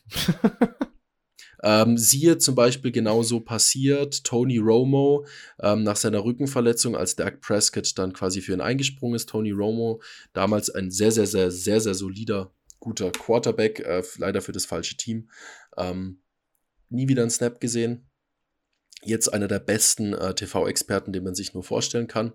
[1.63, 5.27] Ähm, siehe zum Beispiel genauso passiert Tony Romo
[5.61, 9.29] ähm, nach seiner Rückenverletzung, als Dak Prescott dann quasi für ihn eingesprungen ist.
[9.29, 10.01] Tony Romo,
[10.33, 14.97] damals ein sehr, sehr, sehr, sehr, sehr solider, guter Quarterback, äh, leider für das falsche
[14.97, 15.31] Team.
[15.77, 16.21] Ähm,
[16.91, 18.05] nie wieder einen Snap gesehen.
[19.05, 22.33] Jetzt einer der besten äh, TV-Experten, den man sich nur vorstellen kann.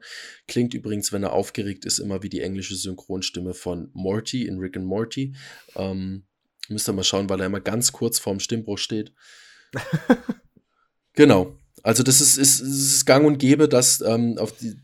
[0.48, 4.78] Klingt übrigens, wenn er aufgeregt ist, immer wie die englische Synchronstimme von Morty in Rick
[4.78, 5.36] and Morty.
[5.76, 6.26] Ähm,
[6.70, 9.14] Müsst ihr mal schauen, weil er immer ganz kurz vorm Stimmbruch steht.
[11.14, 11.58] genau.
[11.82, 14.78] Also das ist, ist, ist gang und gäbe, dass ähm, auf die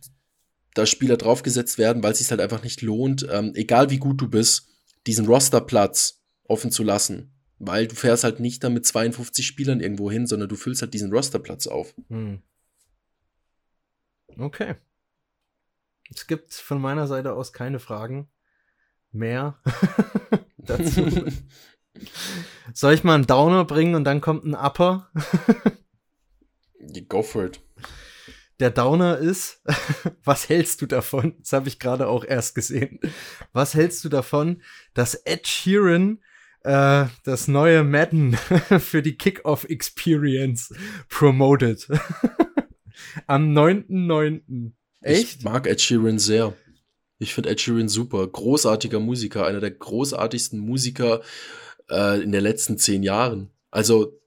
[0.73, 4.21] da Spieler draufgesetzt werden, weil es sich halt einfach nicht lohnt, ähm, egal wie gut
[4.21, 4.67] du bist,
[5.07, 7.33] diesen Rosterplatz offen zu lassen.
[7.57, 10.93] Weil du fährst halt nicht dann mit 52 Spielern irgendwo hin, sondern du füllst halt
[10.93, 11.93] diesen Rosterplatz auf.
[12.09, 12.41] Hm.
[14.37, 14.75] Okay.
[16.13, 18.29] Es gibt von meiner Seite aus keine Fragen
[19.11, 19.59] mehr
[20.65, 21.25] dazu.
[22.73, 25.09] Soll ich mal einen Downer bringen und dann kommt ein Upper?
[27.07, 27.59] Go for it.
[28.59, 29.61] Der Downer ist,
[30.23, 31.35] was hältst du davon?
[31.39, 32.99] Das habe ich gerade auch erst gesehen.
[33.53, 34.61] Was hältst du davon,
[34.93, 36.19] dass Ed Sheeran
[36.63, 38.33] äh, das neue Madden
[38.79, 40.73] für die Kickoff Experience
[41.07, 41.87] promoted?
[43.27, 44.73] Am 9.9.
[45.01, 45.37] Echt?
[45.37, 46.53] Ich mag Ed Sheeran sehr.
[47.19, 48.25] Ich finde Ed Sheeran super.
[48.25, 51.21] Großartiger Musiker, einer der großartigsten Musiker
[51.89, 53.49] äh, in den letzten zehn Jahren.
[53.71, 54.19] Also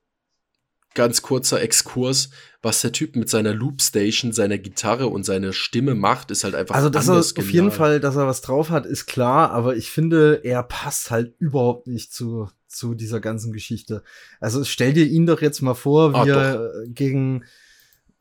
[0.94, 2.30] ganz kurzer Exkurs,
[2.60, 6.74] was der Typ mit seiner Loopstation, seiner Gitarre und seiner Stimme macht, ist halt einfach.
[6.74, 9.90] Also, dass er auf jeden Fall, dass er was drauf hat, ist klar, aber ich
[9.90, 14.02] finde, er passt halt überhaupt nicht zu, zu dieser ganzen Geschichte.
[14.40, 17.44] Also stell dir ihn doch jetzt mal vor, wie ah, er gegen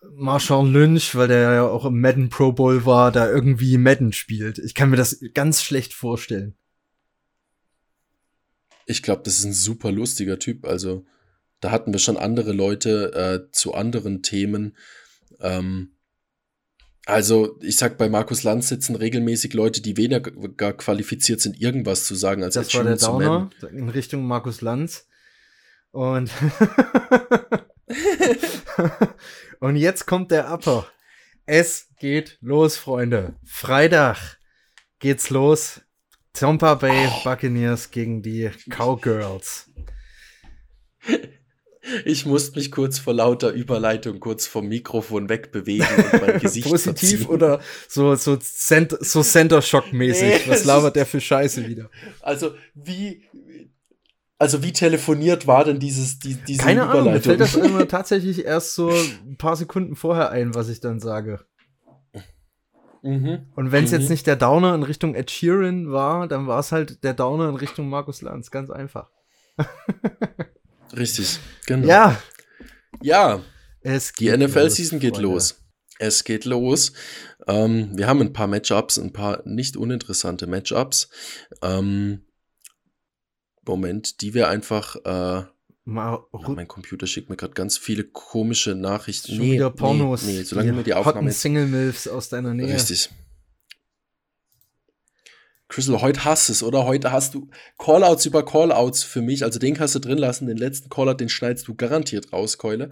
[0.09, 4.57] Marshawn Lynch, weil der ja auch im Madden Pro Bowl war, da irgendwie Madden spielt.
[4.57, 6.55] Ich kann mir das ganz schlecht vorstellen.
[8.85, 10.65] Ich glaube, das ist ein super lustiger Typ.
[10.65, 11.05] Also,
[11.59, 14.75] da hatten wir schon andere Leute äh, zu anderen Themen.
[15.39, 15.91] Ähm,
[17.05, 22.15] also, ich sag, bei Markus Lanz sitzen regelmäßig Leute, die weniger qualifiziert sind, irgendwas zu
[22.15, 25.07] sagen als Das war der Downer in Richtung Markus Lanz.
[25.91, 26.31] Und
[29.61, 30.87] Und jetzt kommt der Upper.
[31.45, 33.35] Es geht los, Freunde.
[33.45, 34.39] Freitag,
[34.97, 35.81] geht's los.
[36.33, 39.69] Tampa Bay Buccaneers gegen die Cowgirls.
[42.05, 47.21] Ich musste mich kurz vor lauter Überleitung kurz vom Mikrofon wegbewegen und mein Gesicht Positiv
[47.21, 47.25] verziehen.
[47.25, 50.45] oder so, so, Cent so Center Shock mäßig.
[50.45, 51.89] Nee, Was labert der für Scheiße wieder?
[52.21, 53.23] Also wie,
[54.41, 57.23] also wie telefoniert war denn dieses, die, diese Keine Ahnung, mir Überleitung?
[57.23, 61.45] fällt das immer tatsächlich erst so ein paar Sekunden vorher ein, was ich dann sage.
[63.03, 63.45] mhm.
[63.55, 63.99] Und wenn es Mhm.
[63.99, 67.49] jetzt nicht der Downer in Richtung Ed Sheeran war, dann war es halt der Downer
[67.49, 68.49] in Richtung Markus Lanz.
[68.51, 69.09] Ganz einfach.
[70.97, 71.87] Richtig, genau.
[71.87, 72.21] Ja,
[73.01, 73.41] ja
[73.81, 75.29] es die NFL-Season geht Freunde.
[75.33, 75.57] los.
[75.99, 76.93] Es geht los.
[77.47, 81.09] Ähm, wir haben ein paar Matchups, ein paar nicht uninteressante Matchups.
[81.61, 82.25] Ähm,
[83.65, 84.95] Moment, die wir einfach.
[85.05, 85.43] Äh,
[85.83, 89.35] Mal ach, mein Computer schickt mir gerade ganz viele komische Nachrichten.
[89.35, 90.23] schon wieder Pornos.
[90.23, 92.73] Nee, nee, solange wir die hotten Aufnahme jetzt Single Milfs aus deiner Nähe.
[92.73, 93.09] Richtig.
[95.67, 96.85] Crystal, heute hast es, oder?
[96.85, 97.47] Heute hast du
[97.79, 99.43] Callouts über Callouts für mich.
[99.45, 100.45] Also den kannst du drin lassen.
[100.47, 102.91] Den letzten Callout, den schneidest du garantiert raus, Keule.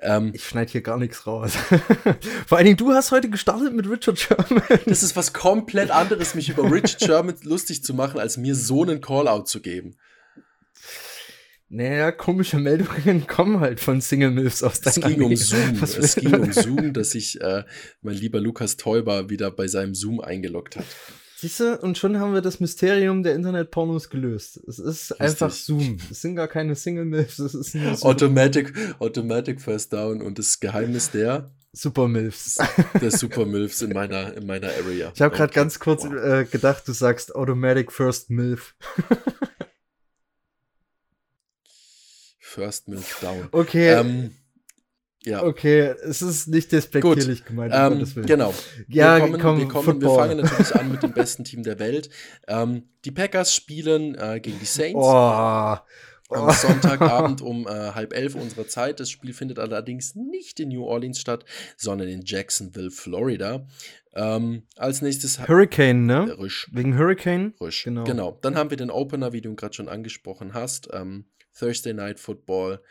[0.00, 1.54] Ähm, Ich schneide hier gar nichts raus.
[2.46, 4.62] Vor allen Dingen, du hast heute gestartet mit Richard Sherman.
[4.86, 8.82] das ist was komplett anderes, mich über Richard Sherman lustig zu machen, als mir so
[8.84, 9.96] einen Callout zu geben.
[11.72, 15.36] Naja, komische Meldungen kommen halt von Single Milfs aus Es deiner ging um.
[15.36, 15.80] Zoom.
[15.80, 17.62] Was Es ging um Zoom, dass sich äh,
[18.02, 20.84] mein lieber Lukas Teuber wieder bei seinem Zoom eingeloggt hat.
[21.36, 24.60] Siehst du, und schon haben wir das Mysterium der Internetpornos gelöst.
[24.68, 25.96] Es ist einfach Zoom.
[26.10, 30.38] Es sind gar keine Single Milfs, es ist nur Super, Automatic, Automatic First Down und
[30.38, 32.58] das Geheimnis der, Super Milfs.
[33.00, 35.12] der Super Milfs in meiner, in meiner Area.
[35.14, 35.60] Ich habe gerade Okay.
[35.60, 36.12] ganz kurz Wow.
[36.14, 38.74] äh, gedacht, du sagst Automatic First Milf.
[42.50, 43.48] First Milf Down.
[43.52, 44.32] Okay, Ähm,
[45.24, 45.44] ja.
[45.44, 47.72] okay, es ist nicht despektierlich gemeint.
[47.72, 48.52] um Ähm, genau.
[48.88, 51.78] Ja, wir, kommen, komm, wir, kommen, wir fangen natürlich an mit dem besten Team der
[51.78, 52.10] Welt.
[52.48, 55.80] Ähm, die Packers spielen äh, gegen die Saints Oh, am
[56.30, 56.50] oh.
[56.50, 58.98] Sonntagabend um äh, halb elf unserer Zeit.
[58.98, 61.44] Das Spiel findet allerdings nicht in New Orleans statt,
[61.76, 63.64] sondern in Jacksonville, Florida.
[64.14, 66.36] Ähm, als nächstes Hurricane, ne?
[66.36, 66.68] Risch.
[66.72, 67.54] Wegen Hurricane?
[67.58, 67.84] Frisch.
[67.84, 68.02] Genau.
[68.02, 68.38] Genau.
[68.42, 70.88] Dann haben wir den Opener, wie du ihn gerade schon angesprochen hast.
[70.92, 71.26] Ähm,
[71.60, 72.82] Thursday Night Football,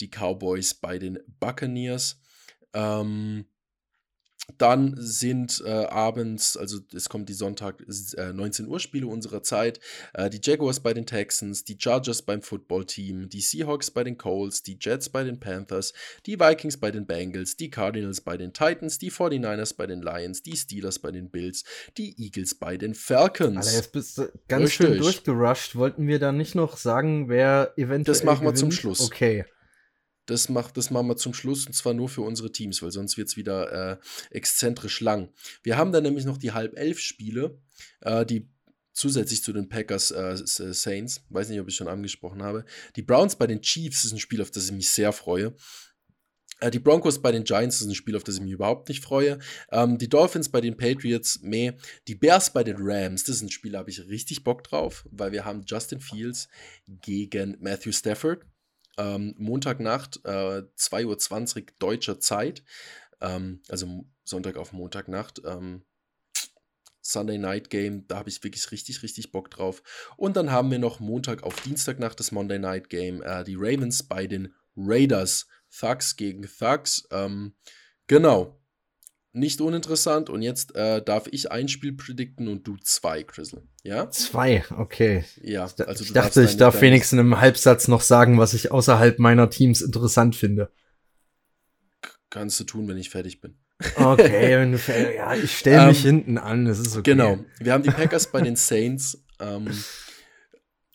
[0.00, 2.20] die Cowboys bei den Buccaneers.
[2.72, 3.46] Ähm,
[4.58, 7.84] dann sind äh, abends, also es kommt die Sonntag
[8.16, 9.80] äh, 19 Uhr Spiele unserer Zeit,
[10.14, 14.62] äh, die Jaguars bei den Texans, die Chargers beim Footballteam, die Seahawks bei den Colts,
[14.62, 15.92] die Jets bei den Panthers,
[16.26, 20.42] die Vikings bei den Bengals, die Cardinals bei den Titans, die 49ers bei den Lions,
[20.42, 21.64] die Steelers bei den Bills,
[21.96, 23.66] die Eagles bei den Falcons.
[23.66, 24.86] Alter, jetzt bist du ganz Richtig.
[24.86, 25.76] schön durchgerusht.
[25.76, 28.80] Wollten wir da nicht noch sagen, wer eventuell Das machen wir zum gewinnt?
[28.80, 29.00] Schluss.
[29.00, 29.44] Okay.
[30.26, 33.16] Das, macht, das machen wir zum Schluss und zwar nur für unsere Teams, weil sonst
[33.16, 33.96] wird es wieder äh,
[34.30, 35.30] exzentrisch lang.
[35.62, 37.58] Wir haben dann nämlich noch die halb elf Spiele,
[38.00, 38.48] äh, die
[38.92, 42.64] zusätzlich zu den Packers äh, äh, Saints, weiß nicht, ob ich schon angesprochen habe.
[42.96, 45.54] Die Browns bei den Chiefs ist ein Spiel, auf das ich mich sehr freue.
[46.60, 49.02] Äh, Die Broncos bei den Giants ist ein Spiel, auf das ich mich überhaupt nicht
[49.02, 49.38] freue.
[49.70, 51.72] Ähm, die Dolphins bei den Patriots, meh.
[52.06, 55.04] Die Bears bei den Rams, das ist ein Spiel, da habe ich richtig Bock drauf,
[55.10, 56.48] weil wir haben Justin Fields
[56.86, 58.46] gegen Matthew Stafford.
[58.98, 62.62] Ähm, Montagnacht, äh, 2.20 Uhr deutscher Zeit.
[63.20, 65.42] Ähm, also Sonntag auf Montagnacht.
[65.44, 65.82] Ähm,
[67.02, 69.82] Sunday Night Game, da habe ich wirklich richtig, richtig Bock drauf.
[70.16, 73.22] Und dann haben wir noch Montag auf Dienstagnacht das Monday Night Game.
[73.22, 75.46] Äh, die Ravens bei den Raiders.
[75.76, 77.08] Thugs gegen Thugs.
[77.10, 77.54] Ähm,
[78.06, 78.61] genau.
[79.34, 80.28] Nicht uninteressant.
[80.28, 83.62] Und jetzt äh, darf ich ein Spiel predikten und du zwei, Chrisel.
[83.82, 84.10] Ja?
[84.10, 85.24] Zwei, okay.
[85.40, 85.70] Ja.
[85.86, 89.80] Also ich dachte, ich darf wenigstens einem Halbsatz noch sagen, was ich außerhalb meiner Teams
[89.80, 90.70] interessant finde.
[92.28, 93.56] Kannst du tun, wenn ich fertig bin.
[93.96, 94.78] Okay, wenn du,
[95.16, 97.12] ja, ich stelle mich Ähm, hinten an, das ist okay.
[97.12, 97.38] Genau.
[97.58, 99.22] Wir haben die Packers bei den Saints.
[99.40, 99.68] Ähm,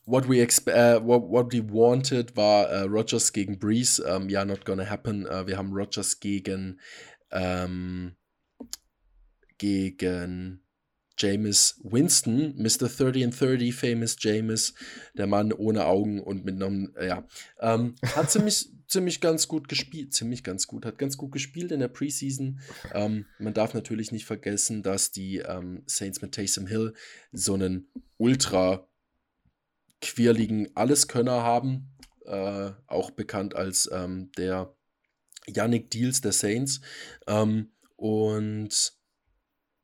[0.05, 4.03] what, we äh, what, what we wanted war äh, Rogers gegen Breeze.
[4.07, 5.25] Ähm, ja, not gonna happen.
[5.25, 6.79] Äh, wir haben Rogers gegen
[7.31, 8.15] ähm,
[9.57, 10.61] gegen
[11.17, 12.87] Jameis Winston, Mr.
[12.87, 14.73] 30 and 30, famous Jameis,
[15.15, 17.25] der Mann ohne Augen und mit einem, ja,
[17.59, 21.79] ähm, hat ziemlich, ziemlich ganz gut gespielt, ziemlich ganz gut, hat ganz gut gespielt in
[21.79, 22.59] der Preseason.
[22.93, 26.93] Ähm, man darf natürlich nicht vergessen, dass die ähm, Saints mit Taysom Hill
[27.31, 28.87] so einen ultra
[30.01, 31.89] quirligen Alleskönner haben,
[32.25, 34.75] äh, auch bekannt als ähm, der
[35.47, 36.81] Yannick Deals der Saints.
[37.25, 38.96] Ähm, und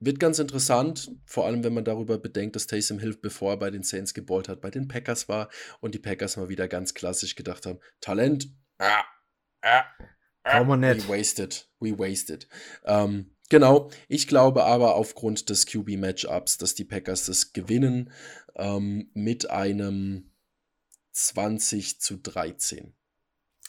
[0.05, 3.71] wird ganz interessant, vor allem wenn man darüber bedenkt, dass Taysom Hill, bevor er bei
[3.71, 5.49] den Saints geballt hat, bei den Packers war
[5.81, 8.47] und die Packers mal wieder ganz klassisch gedacht haben: Talent,
[8.79, 9.03] ah,
[9.61, 9.83] ah,
[10.43, 12.47] ah, we wasted, we wasted.
[12.85, 18.09] Ähm, Genau, ich glaube aber aufgrund des QB-Matchups, dass die Packers das gewinnen
[18.55, 20.31] ähm, mit einem
[21.11, 22.95] 20 zu 13.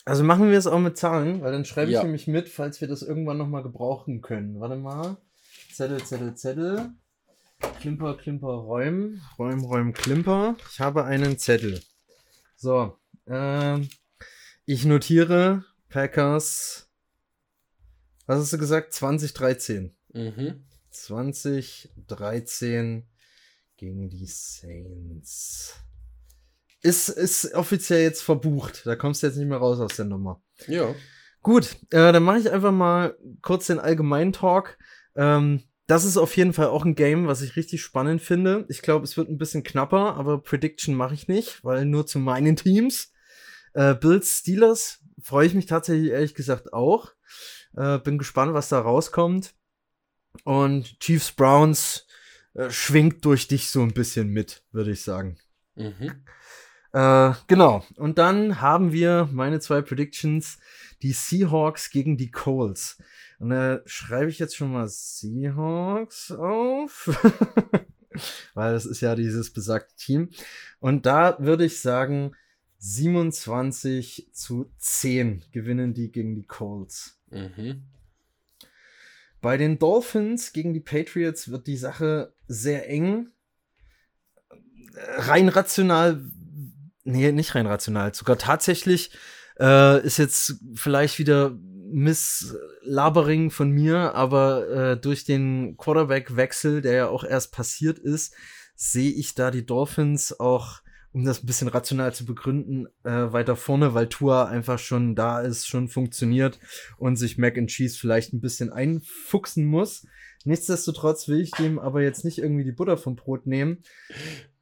[0.05, 2.03] Also machen wir es auch mit Zahlen, weil dann schreibe ich Ja.
[2.03, 4.59] nämlich mit, falls wir das irgendwann nochmal gebrauchen können.
[4.59, 5.17] Warte mal.
[5.75, 6.91] Zettel, Zettel, Zettel.
[7.81, 9.19] Klimper, Klimper, Räum.
[9.37, 10.55] Räum, Räum, Klimper.
[10.71, 11.81] Ich habe einen Zettel.
[12.55, 12.97] So.
[13.27, 13.89] Ähm,
[14.63, 16.89] ich notiere Packers.
[18.25, 18.93] Was hast du gesagt?
[18.93, 19.93] 2013.
[20.13, 20.63] Mhm.
[20.91, 23.05] 2013
[23.75, 25.75] gegen die Saints.
[26.79, 28.85] Ist, ist offiziell jetzt verbucht.
[28.85, 30.41] Da kommst du jetzt nicht mehr raus aus der Nummer.
[30.67, 30.95] Ja.
[31.41, 34.77] Gut, äh, dann mache ich einfach mal kurz den allgemeinen Talk.
[35.15, 38.65] Ähm, das ist auf jeden Fall auch ein Game, was ich richtig spannend finde.
[38.69, 42.17] Ich glaube, es wird ein bisschen knapper, aber Prediction mache ich nicht, weil nur zu
[42.17, 43.13] meinen Teams.
[43.73, 47.11] Äh, Bills, Steelers freue ich mich tatsächlich ehrlich gesagt auch.
[47.75, 49.53] Äh, bin gespannt, was da rauskommt.
[50.43, 52.07] Und Chiefs, Browns
[52.53, 55.37] äh, schwingt durch dich so ein bisschen mit, würde ich sagen.
[55.75, 56.25] Mhm.
[56.93, 57.85] Äh, genau.
[57.97, 60.57] Und dann haben wir meine zwei Predictions,
[61.01, 62.97] die Seahawks gegen die Colts.
[63.39, 67.09] Und da schreibe ich jetzt schon mal Seahawks auf.
[68.53, 70.29] Weil das ist ja dieses besagte Team.
[70.79, 72.35] Und da würde ich sagen,
[72.77, 77.19] 27 zu 10 gewinnen die gegen die Colts.
[77.29, 77.83] Mhm.
[79.41, 83.29] Bei den Dolphins gegen die Patriots wird die Sache sehr eng.
[84.95, 86.23] Rein rational,
[87.03, 89.11] nee, nicht rein rational, sogar tatsächlich
[89.59, 91.57] äh, ist jetzt vielleicht wieder
[91.91, 98.33] Misslabering von mir, aber äh, durch den Quarterback-Wechsel, der ja auch erst passiert ist,
[98.75, 100.81] sehe ich da die Dolphins auch,
[101.11, 105.39] um das ein bisschen rational zu begründen, äh, weiter vorne, weil Tua einfach schon da
[105.39, 106.59] ist, schon funktioniert
[106.97, 110.05] und sich Mac and Cheese vielleicht ein bisschen einfuchsen muss.
[110.43, 113.83] Nichtsdestotrotz will ich dem aber jetzt nicht irgendwie die Butter vom Brot nehmen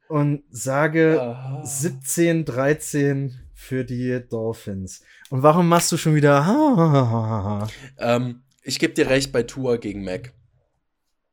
[0.08, 1.64] und sage Aha.
[1.64, 5.02] 17, 13 für die Dolphins.
[5.30, 7.68] Und warum machst du schon wieder?
[7.98, 10.32] Ähm, ich gebe dir recht bei Tour gegen Mac.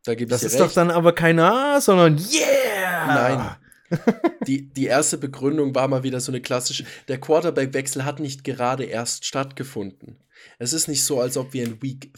[0.04, 0.64] Da gebe ich Das dir ist recht.
[0.64, 3.08] doch dann aber kein Ah, sondern Yeah!
[3.08, 3.56] Nein.
[4.48, 6.86] Die, die erste Begründung war mal wieder so eine klassische.
[7.10, 10.16] Der Quarterback-Wechsel hat nicht gerade erst stattgefunden.
[10.60, 12.10] Es ist nicht so, als ob wir in Week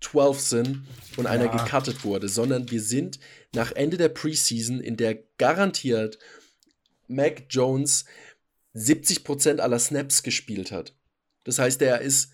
[0.00, 0.82] 12 sind
[1.18, 1.62] und einer Ja.
[1.62, 3.20] gecuttet wurde, sondern wir sind
[3.54, 6.18] nach Ende der Preseason, in der garantiert
[7.06, 8.06] Mac Jones
[8.74, 10.96] 70% aller Snaps gespielt hat.
[11.44, 12.32] Das heißt, er ist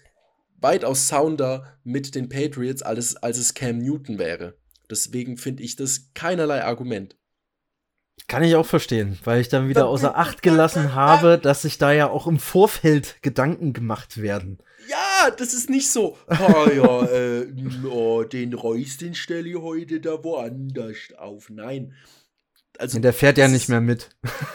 [0.58, 4.56] weitaus sounder mit den Patriots, als, als es Cam Newton wäre.
[4.90, 7.16] Deswegen finde ich das keinerlei Argument.
[8.28, 11.92] Kann ich auch verstehen, weil ich dann wieder außer Acht gelassen habe, dass sich da
[11.92, 14.58] ja auch im Vorfeld Gedanken gemacht werden.
[14.88, 16.16] Ja, das ist nicht so.
[16.28, 17.46] Oh ja, äh,
[17.88, 21.50] oh, den Reus, den stelle ich heute da woanders auf.
[21.50, 21.94] Nein.
[22.78, 24.10] Also, Und der fährt ja es nicht mehr mit.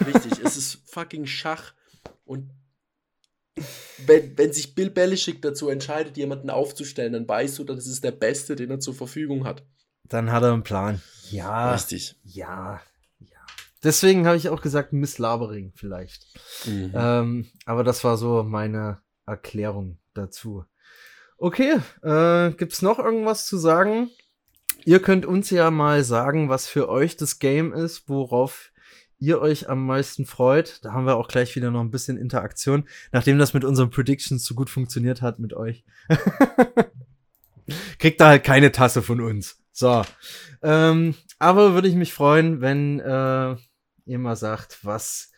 [0.06, 1.74] Richtig, es ist fucking Schach.
[2.24, 2.50] Und
[4.06, 8.12] wenn, wenn sich Bill Belichick dazu entscheidet, jemanden aufzustellen, dann weißt du, das ist der
[8.12, 9.64] Beste, den er zur Verfügung hat.
[10.04, 11.00] Dann hat er einen Plan.
[11.30, 12.16] Ja, Richtig.
[12.22, 12.80] ja,
[13.20, 13.38] ja.
[13.82, 16.26] Deswegen habe ich auch gesagt, Miss Labering vielleicht.
[16.66, 16.92] Mhm.
[16.94, 20.64] Ähm, aber das war so meine Erklärung dazu.
[21.38, 24.10] Okay, äh, gibt's noch irgendwas zu sagen?
[24.84, 28.72] Ihr könnt uns ja mal sagen, was für euch das Game ist, worauf
[29.18, 30.80] ihr euch am meisten freut.
[30.82, 34.44] Da haben wir auch gleich wieder noch ein bisschen Interaktion, nachdem das mit unseren Predictions
[34.44, 35.84] so gut funktioniert hat mit euch.
[37.98, 39.60] Kriegt da halt keine Tasse von uns.
[39.70, 40.02] So.
[40.62, 43.56] Ähm, aber würde ich mich freuen, wenn äh,
[44.06, 45.30] ihr mal sagt, was,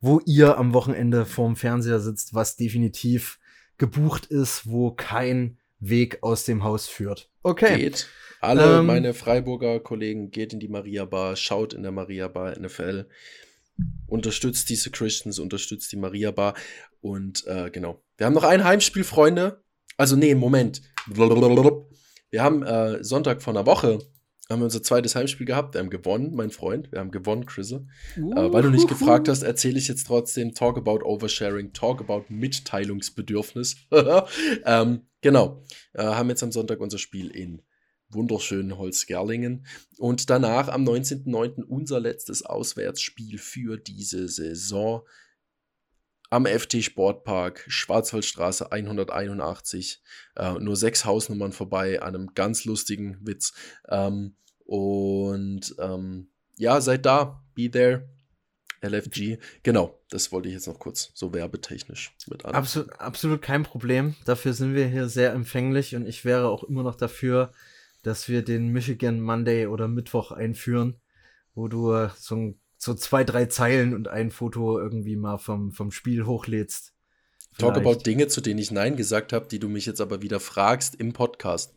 [0.00, 3.40] wo ihr am Wochenende vorm Fernseher sitzt, was definitiv
[3.78, 7.30] gebucht ist, wo kein Weg aus dem Haus führt.
[7.42, 7.76] Okay.
[7.76, 8.08] Geht.
[8.44, 12.58] Alle Ähm, meine Freiburger Kollegen geht in die Maria Bar, schaut in der Maria Bar
[12.58, 13.06] NFL,
[14.06, 16.54] unterstützt diese Christians, unterstützt die Maria Bar
[17.00, 18.02] und äh, genau.
[18.16, 19.62] Wir haben noch ein Heimspiel, Freunde.
[19.96, 20.82] Also nee, Moment.
[22.30, 23.98] Wir haben äh, Sonntag vor einer Woche
[24.50, 25.74] haben wir unser zweites Heimspiel gehabt.
[25.74, 26.92] Wir haben gewonnen, mein Freund.
[26.92, 27.86] Wir haben gewonnen, Chrisse.
[28.16, 32.26] Äh, weil du nicht gefragt hast, erzähle ich jetzt trotzdem Talk about Oversharing, Talk about
[32.28, 33.76] Mitteilungsbedürfnis.
[34.66, 35.64] ähm, genau.
[35.94, 37.62] Äh, haben jetzt am Sonntag unser Spiel in
[38.14, 39.66] wunderschönen Holzgerlingen.
[39.98, 41.62] Und danach am 19.09.
[41.62, 45.02] unser letztes Auswärtsspiel für diese Saison
[46.30, 50.02] am FT Sportpark, Schwarzwaldstraße 181.
[50.36, 53.52] Äh, nur sechs Hausnummern vorbei, an einem ganz lustigen Witz.
[53.88, 58.08] Ähm, und ähm, ja, seid da, be there.
[58.84, 62.54] LFG, genau, das wollte ich jetzt noch kurz so werbetechnisch mit an.
[62.54, 64.14] Absolut, absolut kein Problem.
[64.26, 67.52] Dafür sind wir hier sehr empfänglich und ich wäre auch immer noch dafür,
[68.04, 71.00] dass wir den Michigan Monday oder Mittwoch einführen,
[71.54, 75.90] wo du äh, so, so zwei, drei Zeilen und ein Foto irgendwie mal vom, vom
[75.90, 76.92] Spiel hochlädst.
[77.58, 77.86] Talk Vielleicht.
[77.86, 80.96] about Dinge, zu denen ich Nein gesagt habe, die du mich jetzt aber wieder fragst
[80.96, 81.74] im Podcast.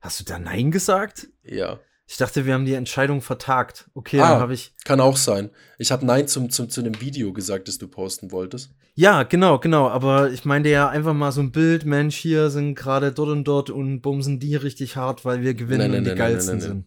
[0.00, 1.28] Hast du da Nein gesagt?
[1.42, 1.80] Ja.
[2.10, 3.90] Ich dachte, wir haben die Entscheidung vertagt.
[3.92, 4.30] Okay, Ah.
[4.30, 4.72] dann habe ich.
[4.84, 5.50] Kann auch sein.
[5.78, 8.70] Ich habe Nein zum, zum, zu dem Video gesagt, das du posten wolltest.
[8.94, 9.88] Ja, genau, genau.
[9.90, 13.44] Aber ich meinte ja einfach mal so ein Bild, Mensch, hier sind gerade dort und
[13.44, 16.32] dort und bumsen die richtig hart, weil wir gewinnen Nein, nein, und die nein, nein,
[16.32, 16.86] geilsten sind.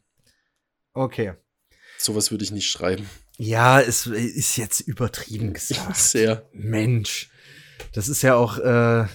[0.94, 1.34] Okay.
[2.00, 3.08] Sowas würde ich nicht schreiben.
[3.38, 5.96] Ja, es ist jetzt übertrieben gesagt.
[5.98, 6.50] Sehr.
[6.52, 7.30] Mensch.
[7.94, 9.06] Das ist ja auch äh,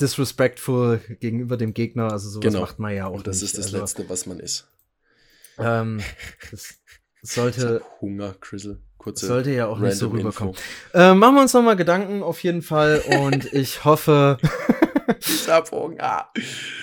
[0.00, 2.12] disrespectful gegenüber dem Gegner.
[2.12, 2.60] Also sowas Genau.
[2.60, 3.44] macht man ja auch Und das nicht.
[3.52, 4.68] ist das also, Letzte, was man ist.
[5.58, 6.00] Ähm,
[6.50, 6.78] das
[7.22, 8.82] Ich sollte, hab Hunger, Chrisel.
[8.98, 10.54] Kurze sollte ja auch nicht so rüberkommen.
[10.92, 14.38] Äh, machen wir uns nochmal Gedanken auf jeden Fall und ich hoffe.
[15.20, 16.28] Ich hab Hunger.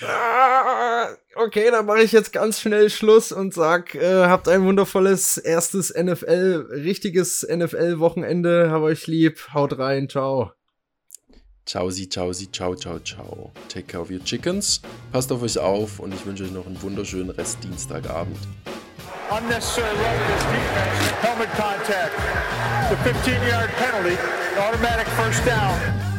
[0.02, 5.36] Ah, okay, dann mache ich jetzt ganz schnell Schluss und sag, äh, habt ein wundervolles
[5.36, 8.70] erstes NFL, richtiges NFL-Wochenende.
[8.70, 9.52] Hab euch lieb.
[9.52, 10.08] Haut rein.
[10.08, 10.52] Ciao.
[11.66, 12.32] Ciao, sie, ciao,
[12.74, 13.50] ciao, ciao.
[13.68, 14.82] Take care of your chickens.
[15.12, 18.36] Passt auf euch auf und ich wünsche euch noch einen wunderschönen Rest Dienstagabend.
[19.30, 21.14] Unnecessary against defense.
[21.22, 22.12] Helmet contact.
[22.90, 24.18] The 15 yard penalty.
[24.58, 26.13] Automatic first down.